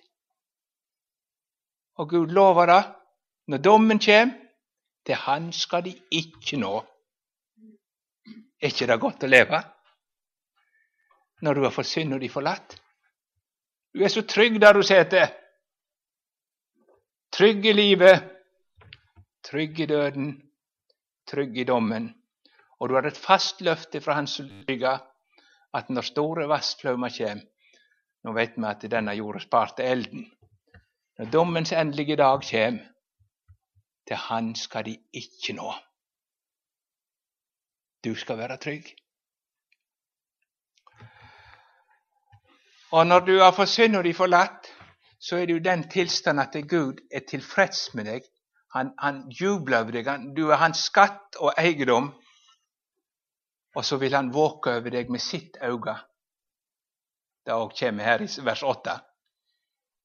Og 2.01 2.09
Gud 2.09 2.33
lover 2.33 2.73
det. 2.73 2.83
Når 3.53 3.67
dommen 3.69 4.01
kjem, 4.01 4.33
til 5.05 5.25
Han 5.29 5.53
skal 5.53 5.85
de 5.85 5.93
ikke 6.09 6.57
nå. 6.57 6.79
Er 8.57 8.73
ikke 8.73 8.89
det 8.89 9.03
godt 9.05 9.29
å 9.29 9.37
leve 9.37 9.67
når 11.41 11.54
du 11.54 11.63
har 11.63 11.73
fått 11.73 11.88
synda 11.88 12.17
di 12.19 12.30
forlatt? 12.30 12.75
Du 13.93 14.04
er 14.04 14.12
så 14.13 14.21
trygg 14.28 14.60
der 14.62 14.73
du 14.73 14.84
sitter. 14.84 15.32
Trygg 17.34 17.65
i 17.65 17.73
livet, 17.73 18.25
trygg 19.45 19.80
i 19.80 19.86
døden, 19.89 20.34
trygg 21.30 21.58
i 21.58 21.63
dommen. 21.63 22.10
Og 22.80 22.89
du 22.89 22.95
har 22.95 23.08
et 23.08 23.17
fast 23.17 23.62
løfte 23.62 24.02
fra 24.02 24.17
Han 24.17 24.28
som 24.28 24.49
at 25.73 25.89
når 25.89 26.02
store 26.02 26.47
vassflaumer 26.49 27.10
kjem 27.13 27.41
Nå 28.23 28.34
vet 28.36 28.58
vi 28.58 28.65
at 28.67 28.82
denne 28.91 29.13
jorda 29.15 29.39
sparte 29.39 29.84
elden. 29.84 30.25
Når 31.17 31.30
dommens 31.32 31.71
endelige 31.71 32.17
dag 32.19 32.41
kjem, 32.43 32.80
til 34.08 34.17
Han 34.17 34.56
skal 34.56 34.86
de 34.86 34.97
ikke 35.13 35.54
nå. 35.56 35.71
Du 38.04 38.15
skal 38.15 38.38
være 38.38 38.58
trygg. 38.58 38.91
Og 42.91 43.08
når 43.08 43.19
du 43.19 43.39
har 43.39 43.65
synda 43.65 44.02
di 44.02 44.13
forlatt, 44.13 44.71
så 45.19 45.38
er 45.38 45.45
det 45.45 45.54
jo 45.54 45.63
den 45.63 45.84
tilstanden 45.89 46.45
at 46.47 46.69
Gud 46.69 47.02
er 47.12 47.25
tilfreds 47.28 47.93
med 47.93 48.06
deg. 48.06 48.23
Han, 48.73 48.93
han 48.97 49.23
jubler 49.30 49.84
over 49.84 49.91
deg. 49.91 50.08
Han, 50.08 50.34
du 50.34 50.49
er 50.49 50.62
hans 50.62 50.86
skatt 50.89 51.38
og 51.38 51.54
eiendom. 51.58 52.10
Og 53.75 53.86
så 53.86 53.97
vil 54.02 54.15
han 54.15 54.34
våke 54.34 54.73
over 54.80 54.89
deg 54.89 55.10
med 55.10 55.21
sitt 55.21 55.58
øye. 55.62 55.95
Det 57.45 57.54
òg 57.54 57.75
kommer 57.78 58.04
her 58.04 58.25
i 58.25 58.30
vers 58.45 58.63
8. 58.63 58.97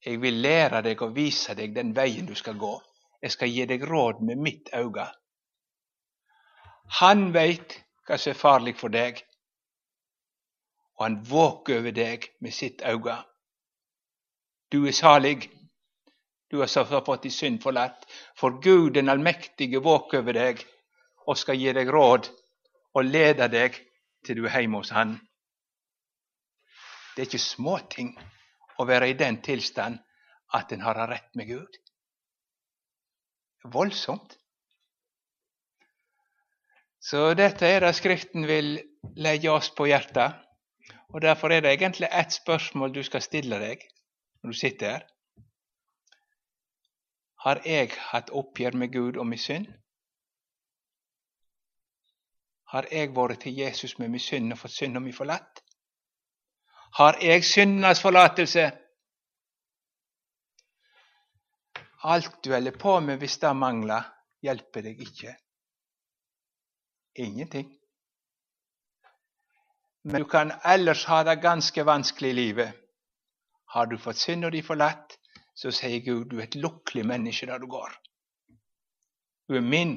Jeg 0.05 0.21
vil 0.21 0.43
lære 0.45 0.83
deg 0.85 1.03
og 1.03 1.15
vise 1.17 1.55
deg 1.57 1.75
den 1.75 1.95
veien 1.97 2.27
du 2.29 2.35
skal 2.37 2.59
gå. 2.61 2.75
Jeg 3.23 3.33
skal 3.33 3.49
gi 3.49 3.65
deg 3.69 3.85
råd 3.89 4.21
med 4.21 4.37
mitt 4.37 4.69
øye. 4.77 5.07
Han 7.01 7.31
veit 7.33 7.79
hva 8.05 8.19
som 8.21 8.35
er 8.35 8.39
farlig 8.39 8.77
for 8.77 8.93
deg, 8.93 9.23
og 10.97 11.05
han 11.07 11.19
våker 11.29 11.81
over 11.81 11.95
deg 11.95 12.29
med 12.41 12.55
sitt 12.55 12.83
øye. 12.83 13.17
Du 14.73 14.87
er 14.87 14.93
salig, 14.93 15.51
du 16.51 16.61
har 16.61 17.05
fått 17.07 17.23
din 17.23 17.35
synd 17.35 17.63
forlatt, 17.63 18.07
for 18.37 18.61
Gud 18.63 18.95
den 18.95 19.09
allmektige 19.09 19.83
våker 19.83 20.23
over 20.23 20.33
deg 20.33 20.65
og 21.27 21.39
skal 21.39 21.59
gi 21.59 21.73
deg 21.73 21.91
råd 21.91 22.29
og 22.95 23.05
lede 23.05 23.49
deg 23.49 23.79
til 24.25 24.41
du 24.41 24.47
er 24.47 24.61
hjemme 24.61 24.83
hos 24.83 24.93
Han. 24.95 25.17
Det 27.15 27.23
er 27.23 27.31
ikke 27.31 27.39
småting 27.39 28.15
å 28.79 28.87
være 28.87 29.11
i 29.11 29.19
den 29.19 29.41
tilstand 29.43 29.99
at 30.55 30.73
en 30.73 30.83
har 30.83 30.99
rett 31.09 31.35
med 31.35 31.49
Gud 31.49 31.81
voldsomt. 33.65 34.37
Så 37.01 37.35
dette 37.37 37.69
er 37.69 37.85
det 37.85 37.93
Skriften 37.97 38.47
vil 38.49 38.77
legge 39.21 39.53
oss 39.53 39.71
på 39.77 39.89
hjertet. 39.89 40.44
Og 41.15 41.23
Derfor 41.23 41.49
er 41.49 41.61
det 41.61 41.73
egentlig 41.73 42.09
ett 42.13 42.33
spørsmål 42.33 42.95
du 42.95 43.03
skal 43.07 43.23
stille 43.23 43.59
deg 43.63 43.83
når 44.43 44.51
du 44.51 44.57
sitter 44.59 44.91
her. 44.91 45.05
Har 47.45 47.61
jeg 47.65 47.93
hatt 48.11 48.33
oppgjør 48.35 48.75
med 48.81 48.93
Gud 48.93 49.17
og 49.23 49.27
min 49.27 49.39
synd? 49.39 49.69
Har 52.73 52.89
jeg 52.91 53.13
vært 53.15 53.45
til 53.45 53.55
Jesus 53.55 53.95
med 53.99 54.11
min 54.11 54.25
synd 54.25 54.53
og 54.53 54.59
fått 54.59 54.75
synda 54.75 55.01
min 55.05 55.15
forlatt? 55.15 55.63
Har 56.99 57.21
jeg 57.23 57.45
syndas 57.47 58.03
forlatelse? 58.03 58.67
Alt 62.03 62.43
du 62.45 62.51
holder 62.53 62.79
på 62.81 62.99
med 63.01 63.23
hvis 63.23 63.39
det 63.39 63.55
mangler, 63.57 64.11
hjelper 64.43 64.83
deg 64.83 65.07
ikke. 65.07 65.37
Ingenting. 67.15 67.71
Men 70.05 70.23
du 70.23 70.29
kan 70.29 70.53
ellers 70.65 71.05
ha 71.09 71.23
det 71.25 71.41
ganske 71.43 71.85
vanskelig 71.85 72.31
i 72.31 72.39
livet. 72.39 72.73
Har 73.75 73.87
du 73.87 73.97
fått 73.99 74.21
synd 74.21 74.45
og 74.45 74.53
de 74.53 74.63
forlatt, 74.63 75.17
så 75.57 75.71
sier 75.73 76.03
Gud 76.05 76.29
du 76.31 76.39
er 76.39 76.49
et 76.49 76.59
lukkelig 76.61 77.07
menneske 77.09 77.47
der 77.49 77.63
du 77.63 77.67
går. 77.71 77.95
Du 79.49 79.57
er 79.57 79.65
min. 79.65 79.97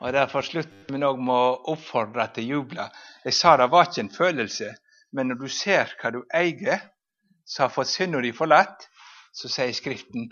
Og 0.00 0.12
Derfor 0.12 0.44
slutter 0.44 0.92
vi 0.92 1.00
òg 1.08 1.20
med 1.24 1.34
å 1.34 1.72
oppfordre 1.72 2.26
til 2.34 2.44
å 2.44 2.58
juble. 2.58 2.88
Jeg 3.24 3.36
sa 3.36 3.56
det 3.56 3.70
var 3.72 3.88
ikke 3.88 4.04
en 4.04 4.12
følelse, 4.12 4.74
men 5.16 5.32
når 5.32 5.40
du 5.40 5.48
ser 5.48 5.94
hva 6.00 6.12
du 6.12 6.20
eier, 6.34 6.82
som 7.46 7.64
har 7.64 7.72
fått 7.72 7.94
synda 7.94 8.20
di 8.20 8.34
forlatt, 8.36 8.84
så 9.32 9.48
sier 9.48 9.72
Skriften 9.76 10.28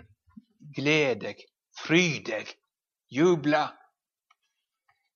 gled 0.76 1.22
deg, 1.24 1.40
fryd 1.80 2.28
deg, 2.28 2.50
jubla. 3.12 3.68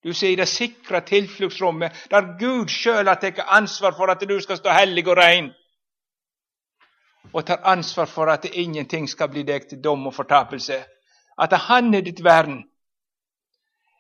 Du 0.04 0.14
ser 0.14 0.30
i 0.30 0.36
det 0.36 0.46
sikre 0.48 1.00
tilfluktsrommet, 1.00 2.06
der 2.10 2.34
Gud 2.38 2.70
sjøl 2.70 3.08
har 3.08 3.18
tatt 3.18 3.40
ansvar 3.42 3.96
for 3.96 4.10
at 4.12 4.22
du 4.22 4.36
skal 4.40 4.60
stå 4.60 4.70
hellig 4.70 5.06
og 5.08 5.16
rein. 5.18 5.50
Og 7.32 7.44
tar 7.46 7.64
ansvar 7.66 8.06
for 8.06 8.30
at 8.30 8.46
ingenting 8.52 9.08
skal 9.10 9.28
bli 9.28 9.42
deg 9.42 9.66
til 9.68 9.82
dom 9.84 10.06
og 10.06 10.14
fortapelse. 10.14 10.78
At 11.38 11.52
Han 11.52 11.94
er 11.94 12.00
ditt 12.00 12.22
vern. 12.24 12.62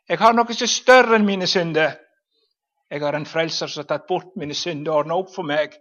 Jeg 0.08 0.18
har 0.18 0.32
noe 0.32 0.54
som 0.54 0.64
er 0.64 0.72
større 0.72 1.18
enn 1.18 1.26
mine 1.26 1.46
synder. 1.46 1.98
Jeg 2.90 3.02
har 3.02 3.14
en 3.14 3.26
frelser 3.26 3.68
som 3.68 3.82
har 3.82 3.88
tatt 3.90 4.06
bort 4.08 4.36
mine 4.36 4.54
synder 4.54 4.92
og 4.92 4.98
ordna 5.02 5.18
opp 5.18 5.34
for 5.34 5.44
meg. 5.44 5.74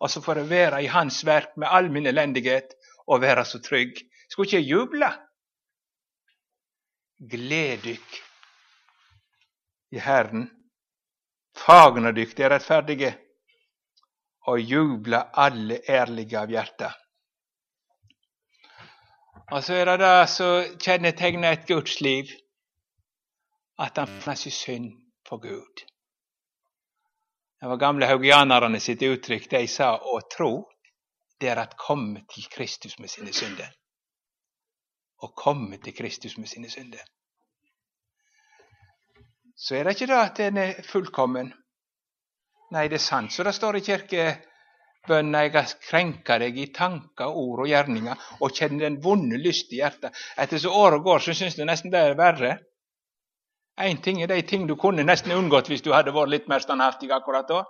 Og 0.00 0.10
så 0.10 0.22
får 0.22 0.38
jeg 0.38 0.50
være 0.50 0.82
i 0.84 0.92
Hans 0.92 1.24
verk 1.26 1.56
med 1.56 1.68
all 1.68 1.90
min 1.92 2.06
elendighet 2.06 2.72
og 3.06 3.20
være 3.20 3.44
så 3.44 3.60
trygg. 3.60 3.98
Skulle 4.30 4.46
ikke 4.46 4.62
jeg 4.62 4.70
juble? 4.70 5.10
Gled 7.30 7.84
dykk 7.84 8.25
i 9.90 9.98
Herren. 9.98 10.48
Fagna 11.56 12.12
dykk, 12.12 12.36
de 12.36 12.48
rettferdige, 12.50 13.12
og 14.46 14.60
jubla 14.60 15.22
alle 15.32 15.80
ærlige 15.88 16.38
av 16.38 16.52
hjertet. 16.52 17.02
Og 19.46 19.62
så 19.62 19.78
er 19.78 19.88
det 19.90 19.98
det 20.02 20.28
som 20.30 20.78
kjennetegner 20.82 21.54
et 21.54 21.66
Guds 21.68 22.00
liv, 22.02 22.32
at 23.78 23.98
han 23.98 24.10
finner 24.10 24.40
sin 24.40 24.52
synd 24.52 24.88
på 25.28 25.38
Gud. 25.38 25.84
Det 27.60 27.68
var 27.70 27.80
gamle 27.80 28.06
haugianerne 28.10 28.80
sitt 28.80 29.02
uttrykk. 29.02 29.48
De 29.50 29.66
sa 29.70 29.94
å 29.96 30.18
tro, 30.32 30.50
det 31.40 31.50
er 31.52 31.62
at 31.62 31.76
komme 31.78 32.24
til 32.32 32.48
Kristus 32.52 32.98
med 32.98 33.10
sine 33.12 33.32
synder. 33.32 33.70
Å 35.22 35.32
komme 35.32 35.78
til 35.82 35.94
Kristus 35.96 36.36
med 36.36 36.50
sine 36.50 36.68
synder 36.70 37.04
så 39.56 39.76
er 39.76 39.84
det 39.84 39.96
ikke 39.96 40.10
det 40.10 40.18
at 40.20 40.40
en 40.44 40.58
er 40.60 40.82
fullkommen. 40.84 41.48
Nei, 42.74 42.88
det 42.92 42.98
er 42.98 43.04
sant 43.04 43.32
så 43.32 43.46
det 43.46 43.54
står 43.56 43.78
i 43.78 43.84
kirkebønna 43.86 45.44
jeg 45.46 45.66
krenka 45.88 46.38
deg 46.42 46.58
i 46.58 46.66
tanker, 46.74 47.30
ord 47.30 47.64
og 47.64 47.70
gjerninger, 47.70 48.26
og 48.40 48.52
kjenner 48.52 48.88
den 48.88 48.98
vonde 49.02 49.38
lyst 49.40 49.72
i 49.72 49.80
hjertet. 49.80 50.16
Etter 50.36 50.60
så 50.60 50.72
året 50.74 51.04
går, 51.04 51.24
så 51.24 51.34
syns 51.34 51.56
du 51.56 51.64
nesten 51.64 51.94
det 51.94 52.02
er 52.02 52.18
verre. 52.18 52.58
Én 53.80 54.02
ting 54.02 54.22
er 54.22 54.28
de 54.28 54.42
ting 54.42 54.66
du 54.68 54.76
kunne 54.80 55.04
nesten 55.04 55.32
unngått 55.36 55.68
hvis 55.68 55.84
du 55.84 55.92
hadde 55.92 56.14
vært 56.16 56.32
litt 56.32 56.48
mer 56.48 56.64
standhaftig 56.64 57.10
akkurat 57.12 57.48
da. 57.48 57.64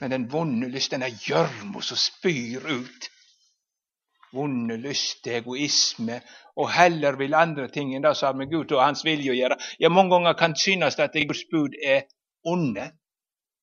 Men 0.00 0.12
den 0.14 0.28
vonde 0.32 0.68
lyst, 0.72 0.92
den 0.92 1.04
gjørma 1.04 1.82
som 1.84 2.00
spyr 2.00 2.64
ut 2.64 3.10
vonde 4.32 4.76
lyst, 4.80 5.26
egoisme, 5.26 6.20
og 6.56 6.70
heller 6.74 7.18
vil 7.18 7.34
andre 7.34 7.68
ting 7.72 7.94
enn 7.94 8.04
det 8.04 8.14
som 8.18 8.30
har 8.30 8.38
med 8.38 8.50
Gud 8.52 8.72
og 8.76 8.82
Hans 8.84 9.04
vilje 9.04 9.32
å 9.32 9.38
gjøre. 9.38 9.58
Ja, 9.82 9.90
Mange 9.90 10.14
ganger 10.14 10.38
kan 10.38 10.54
det 10.54 10.62
synes 10.62 10.98
at 10.98 11.18
Guds 11.26 11.44
bud 11.50 11.76
er 11.82 12.04
onde, 12.46 12.90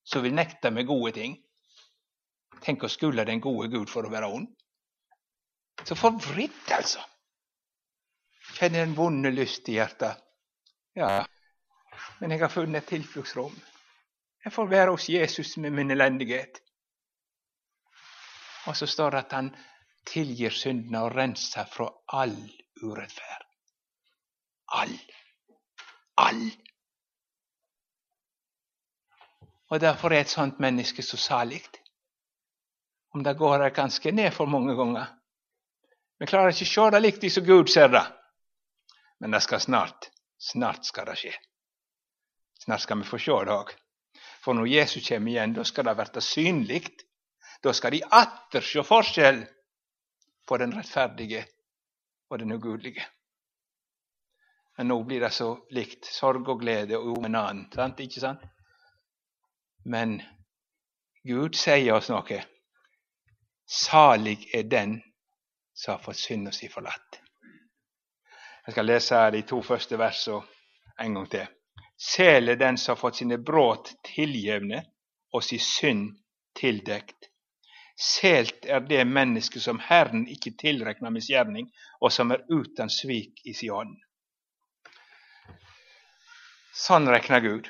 som 0.04 0.24
vil 0.24 0.36
nekte 0.36 0.72
med 0.72 0.88
gode 0.88 1.14
ting. 1.20 1.38
Tenk 2.64 2.84
å 2.84 2.92
skulle 2.92 3.26
den 3.26 3.42
gode 3.44 3.70
Gud 3.72 3.90
for 3.90 4.08
å 4.08 4.12
være 4.12 4.32
ond. 4.34 4.48
Så 5.86 5.96
forvridd, 5.96 6.64
altså. 6.74 7.04
Kjenner 8.58 8.88
en 8.88 8.96
vonde 8.98 9.30
lyst 9.32 9.70
i 9.70 9.78
hjertet. 9.78 10.18
Ja, 10.98 11.22
men 12.20 12.32
jeg 12.32 12.42
har 12.42 12.50
funnet 12.50 12.84
et 12.84 12.90
tilfluktsrom. 12.90 13.54
Jeg 14.46 14.54
får 14.54 14.70
være 14.72 14.94
hos 14.96 15.10
Jesus 15.10 15.58
med 15.58 15.76
min 15.76 15.92
elendighet. 15.92 16.62
Og 18.68 18.78
så 18.78 18.88
står 18.88 19.16
det 19.16 19.24
at 19.26 19.36
han 19.38 19.50
tilgir 20.08 20.54
syndene 20.56 21.04
og 21.06 21.16
renser 21.16 21.68
fra 21.72 21.90
all 22.08 22.36
urettferd. 22.84 23.46
All. 24.68 24.96
All. 26.18 26.42
Og 29.70 29.80
Derfor 29.82 30.14
er 30.14 30.24
et 30.24 30.32
sånt 30.32 30.60
menneske 30.64 31.04
så 31.04 31.18
salig. 31.18 31.62
Om 33.14 33.24
det 33.24 33.38
går 33.38 33.64
her 33.64 33.70
ganske 33.76 34.12
ned 34.12 34.32
for 34.32 34.46
mange 34.46 34.76
ganger. 34.76 35.08
Vi 36.20 36.26
klarer 36.26 36.54
ikke 36.54 36.66
å 36.68 36.74
se 36.74 36.92
det 36.94 37.02
likt 37.02 37.28
som 37.32 37.46
Gud 37.46 37.70
ser 37.70 37.92
det. 37.94 38.06
Men 39.20 39.34
det 39.34 39.42
skal 39.44 39.62
snart, 39.62 40.10
snart 40.40 40.86
skal 40.86 41.06
det 41.10 41.18
skje. 41.20 41.34
Snart 42.64 42.82
skal 42.82 43.02
vi 43.02 43.10
få 43.10 43.20
se 43.22 43.38
det 43.46 43.54
òg. 43.54 43.74
For 44.44 44.54
når 44.54 44.70
Jesus 44.72 45.08
kommer 45.08 45.32
igjen, 45.32 45.54
da 45.54 45.64
skal 45.66 45.88
det 45.88 45.96
bli 46.00 46.22
synlig. 46.22 46.84
Da 47.64 47.74
skal 47.74 47.92
de 47.96 48.04
atter 48.04 48.62
se 48.62 48.84
forskjell 48.86 49.44
på 50.48 50.58
den 50.58 50.74
rettferdige 50.76 51.46
og 52.30 52.40
den 52.40 52.52
ugudelige. 52.52 53.06
Men 54.78 54.88
nå 54.92 54.98
blir 55.04 55.22
det 55.22 55.34
så 55.34 55.50
likt. 55.74 56.06
Sorg 56.06 56.50
og 56.50 56.62
glede 56.62 56.98
og 57.00 57.18
om 57.18 57.26
en 57.26 57.36
annen. 57.36 57.66
Sant? 57.74 58.00
Ikke 58.00 58.22
sant? 58.22 58.44
Men 59.86 60.20
Gud 61.28 61.58
sier 61.58 61.96
oss 61.98 62.12
noe. 62.14 62.42
Salig 63.68 64.38
er 64.56 64.68
den 64.70 65.00
som 65.74 65.96
har 65.96 66.04
fått 66.04 66.22
synda 66.22 66.54
si 66.56 66.70
forlatt. 66.72 67.20
Jeg 68.68 68.76
skal 68.76 68.88
lese 68.88 69.20
de 69.32 69.42
to 69.48 69.62
første 69.64 69.98
versene 70.00 70.44
en 71.00 71.18
gang 71.18 71.28
til. 71.32 71.48
Sel 71.98 72.54
er 72.54 72.60
den 72.60 72.78
som 72.78 72.94
har 72.94 73.02
fått 73.02 73.20
sine 73.22 73.38
brudd 73.42 73.90
tilgjevne 74.06 74.84
og 75.34 75.44
sin 75.44 75.64
synd 75.64 76.08
tildekt. 76.58 77.32
Selt 77.98 78.66
er 78.66 78.84
det 78.86 79.06
mennesket 79.10 79.64
som 79.64 79.80
Herren 79.82 80.28
ikke 80.30 80.54
tilregner 80.60 81.10
misgjerning, 81.10 81.72
og 81.98 82.12
som 82.14 82.32
er 82.32 82.44
uten 82.50 82.92
svik 82.94 83.42
i 83.50 83.56
sin 83.58 83.74
ånd. 83.74 83.96
Sånn 86.78 87.10
regner 87.10 87.42
Gud. 87.42 87.70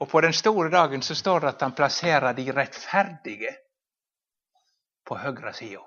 Og 0.00 0.08
på 0.08 0.22
den 0.24 0.32
store 0.32 0.70
dagen 0.72 1.04
så 1.04 1.14
står 1.14 1.44
det 1.44 1.50
at 1.50 1.64
han 1.66 1.74
plasserer 1.76 2.32
de 2.34 2.46
rettferdige 2.56 3.52
på 5.04 5.18
høyre 5.20 5.52
sida. 5.54 5.82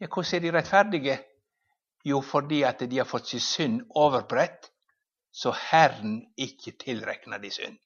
Ja, 0.00 0.08
hvordan 0.08 0.38
er 0.38 0.42
de 0.46 0.54
rettferdige? 0.54 1.18
Jo, 2.08 2.22
fordi 2.24 2.62
at 2.64 2.80
de 2.88 3.02
har 3.02 3.10
fått 3.10 3.28
sin 3.34 3.44
synd 3.44 3.82
overbredt, 4.00 4.70
så 5.30 5.52
Herren 5.52 6.22
ikke 6.40 6.72
tilregner 6.80 7.42
de 7.42 7.50
synd. 7.52 7.76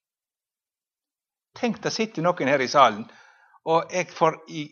Tenk 1.58 1.82
det 1.82 1.90
sitter 1.92 2.22
noen 2.22 2.48
her 2.48 2.62
i 2.62 2.70
salen 2.70 3.02
og 3.64 3.92
jeg 3.94 4.08
får 4.10 4.38
i 4.50 4.62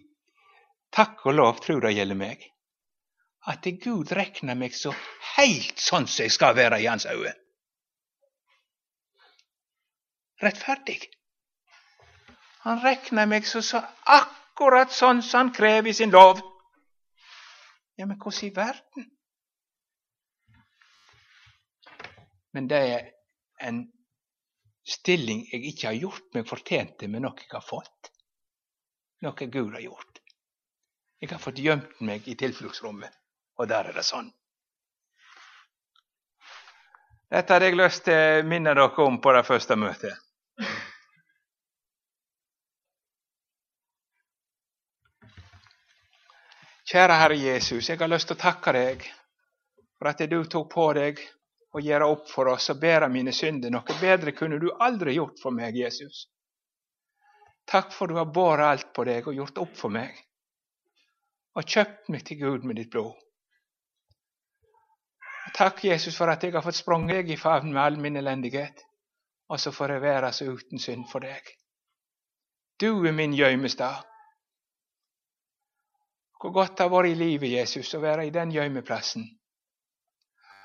takk 0.95 1.27
og 1.31 1.37
lov 1.39 1.61
tro 1.63 1.79
det 1.83 1.95
gjelder 1.95 2.19
meg, 2.19 2.43
at 3.51 3.67
Gud 3.83 4.11
rekner 4.17 4.59
meg 4.59 4.75
så 4.77 4.93
heilt 5.37 5.79
sånn 5.81 6.09
som 6.11 6.27
jeg 6.27 6.35
skal 6.35 6.57
være 6.59 6.81
i 6.83 6.89
hans 6.91 7.07
øyne. 7.07 7.33
Rettferdig. 10.41 10.99
Han 12.65 12.81
rekner 12.85 13.29
meg 13.29 13.47
så, 13.49 13.63
så 13.65 13.81
akkurat 14.09 14.93
sånn 14.93 15.23
som 15.25 15.47
han 15.47 15.55
krever 15.57 15.93
i 15.93 15.97
sin 15.97 16.13
lov. 16.13 16.41
Ja, 17.97 18.07
men 18.07 18.17
hvordan 18.17 18.49
i 18.49 18.53
verden? 18.57 19.09
Men 22.53 22.69
det 22.69 22.79
er 22.93 23.11
en 23.69 23.85
stilling 24.85 25.45
jeg 25.53 25.69
ikke 25.71 25.87
har 25.87 26.01
gjort 26.01 26.33
meg 26.35 26.49
fortjent 26.49 26.97
til 26.99 27.13
men 27.13 27.23
noe 27.25 27.39
jeg 27.39 27.53
har 27.53 27.65
fått 27.65 28.11
noe 29.21 29.47
Gud 29.47 29.73
har 29.73 29.81
gjort. 29.85 30.21
Jeg 31.21 31.31
har 31.31 31.39
fått 31.39 31.59
gjemt 31.61 32.01
meg 32.01 32.29
i 32.29 32.37
tilfluktsrommet, 32.41 33.13
og 33.61 33.69
der 33.69 33.91
er 33.91 33.97
det 33.97 34.05
sånn. 34.09 34.31
Dette 37.31 37.55
hadde 37.55 37.69
jeg 37.69 37.79
lyst 37.79 38.05
til 38.09 38.17
å 38.41 38.47
minne 38.49 38.73
dere 38.75 39.05
om 39.05 39.21
på 39.23 39.33
det 39.37 39.45
første 39.47 39.77
møtet. 39.79 40.17
Kjære 46.91 47.19
Herre 47.21 47.37
Jesus, 47.39 47.87
jeg 47.87 48.01
har 48.01 48.11
lyst 48.11 48.27
til 48.33 48.35
å 48.35 48.41
takke 48.41 48.73
deg 48.75 49.05
for 50.01 50.11
at 50.11 50.25
du 50.27 50.41
tok 50.51 50.73
på 50.73 50.89
deg 50.97 51.21
å 51.71 51.83
gjøre 51.85 52.09
opp 52.11 52.27
for 52.33 52.51
oss 52.51 52.67
og 52.73 52.81
bære 52.83 53.07
mine 53.13 53.31
synder. 53.37 53.71
Noe 53.71 53.99
bedre 54.01 54.35
kunne 54.35 54.59
du 54.59 54.73
aldri 54.75 55.15
gjort 55.15 55.39
for 55.39 55.55
meg, 55.55 55.77
Jesus. 55.79 56.25
Takk 57.71 57.93
for 57.95 58.11
du 58.11 58.17
har 58.19 58.27
båret 58.35 58.67
alt 58.67 58.93
på 58.95 59.05
deg 59.07 59.29
og 59.31 59.37
gjort 59.37 59.59
opp 59.63 59.77
for 59.79 59.95
meg. 59.95 60.17
og 61.59 61.67
kjøpt 61.67 62.09
meg 62.15 62.23
til 62.27 62.39
Gud 62.39 62.67
med 62.67 62.77
ditt 62.79 62.91
blod. 62.91 63.17
Takk, 65.55 65.83
Jesus, 65.85 66.17
for 66.17 66.31
at 66.31 66.45
jeg 66.45 66.55
har 66.55 66.63
fått 66.63 66.79
sprunget 66.79 67.31
i 67.31 67.37
favn 67.37 67.73
med 67.73 67.83
all 67.83 67.99
min 67.99 68.17
elendighet, 68.17 68.85
og 69.51 69.61
så 69.61 69.73
får 69.75 69.97
jeg 69.97 70.03
være 70.03 70.33
så 70.33 70.47
uten 70.47 70.79
synd 70.79 71.09
for 71.11 71.27
deg. 71.27 71.43
Du 72.81 73.05
er 73.07 73.13
min 73.13 73.35
gjøymestad. 73.35 74.07
Hvor 76.41 76.55
godt 76.55 76.79
det 76.79 76.87
har 76.87 76.93
vært 76.95 77.11
i 77.11 77.19
livet, 77.19 77.51
Jesus, 77.59 77.95
å 77.95 78.01
være 78.01 78.29
i 78.29 78.33
den 78.33 78.55
gjøymeplassen. 78.55 79.27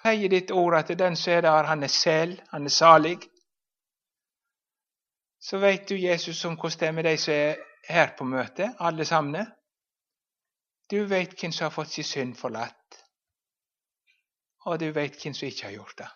Sier 0.05 0.29
ditt 0.29 0.53
ord 0.53 0.77
at 0.77 0.93
den 0.99 1.17
som 1.17 1.33
er 1.33 1.41
der, 1.47 1.65
han 1.65 1.83
er 1.83 1.91
sel, 1.91 2.37
han 2.51 2.69
er 2.69 2.71
salig. 2.71 3.17
Så 5.45 5.59
veit 5.61 5.89
du, 5.89 5.93
Jesus, 5.97 6.45
om 6.45 6.55
hvordan 6.57 6.79
det 6.79 6.87
er 6.87 6.93
med 6.97 7.05
de 7.05 7.17
som 7.21 7.33
er 7.33 7.59
her 7.89 8.15
på 8.17 8.25
møtet, 8.25 8.75
alle 8.79 9.05
sammen. 9.05 9.45
Du 10.91 11.03
veit 11.09 11.35
hvem 11.37 11.51
som 11.53 11.67
har 11.67 11.73
fått 11.73 11.91
sin 11.93 12.07
synd 12.07 12.35
forlatt, 12.39 12.97
og 14.65 14.79
du 14.81 14.87
veit 14.93 15.17
hvem 15.21 15.33
som 15.37 15.47
ikke 15.47 15.67
har 15.67 15.75
gjort 15.75 15.97
det. 16.01 16.07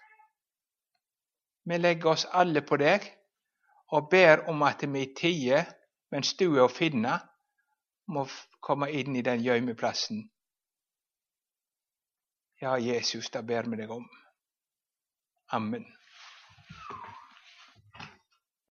Vi 1.69 1.77
legger 1.77 2.09
oss 2.09 2.25
alle 2.41 2.61
på 2.65 2.77
deg 2.81 3.05
og 3.93 4.09
ber 4.09 4.47
om 4.49 4.65
at 4.65 4.81
vi 4.85 5.03
i 5.05 5.13
tide, 5.17 5.61
mens 6.11 6.33
du 6.33 6.47
er 6.47 6.65
å 6.65 6.73
finne, 6.73 7.19
må 8.09 8.25
komme 8.65 8.89
inn 8.89 9.15
i 9.15 9.25
den 9.25 9.45
gjøymeplassen. 9.45 10.25
Ja, 12.61 12.77
Jesus, 12.81 13.29
det 13.29 13.45
ber 13.45 13.69
vi 13.69 13.77
deg 13.77 13.93
om. 13.93 14.09
Amen. 15.53 15.85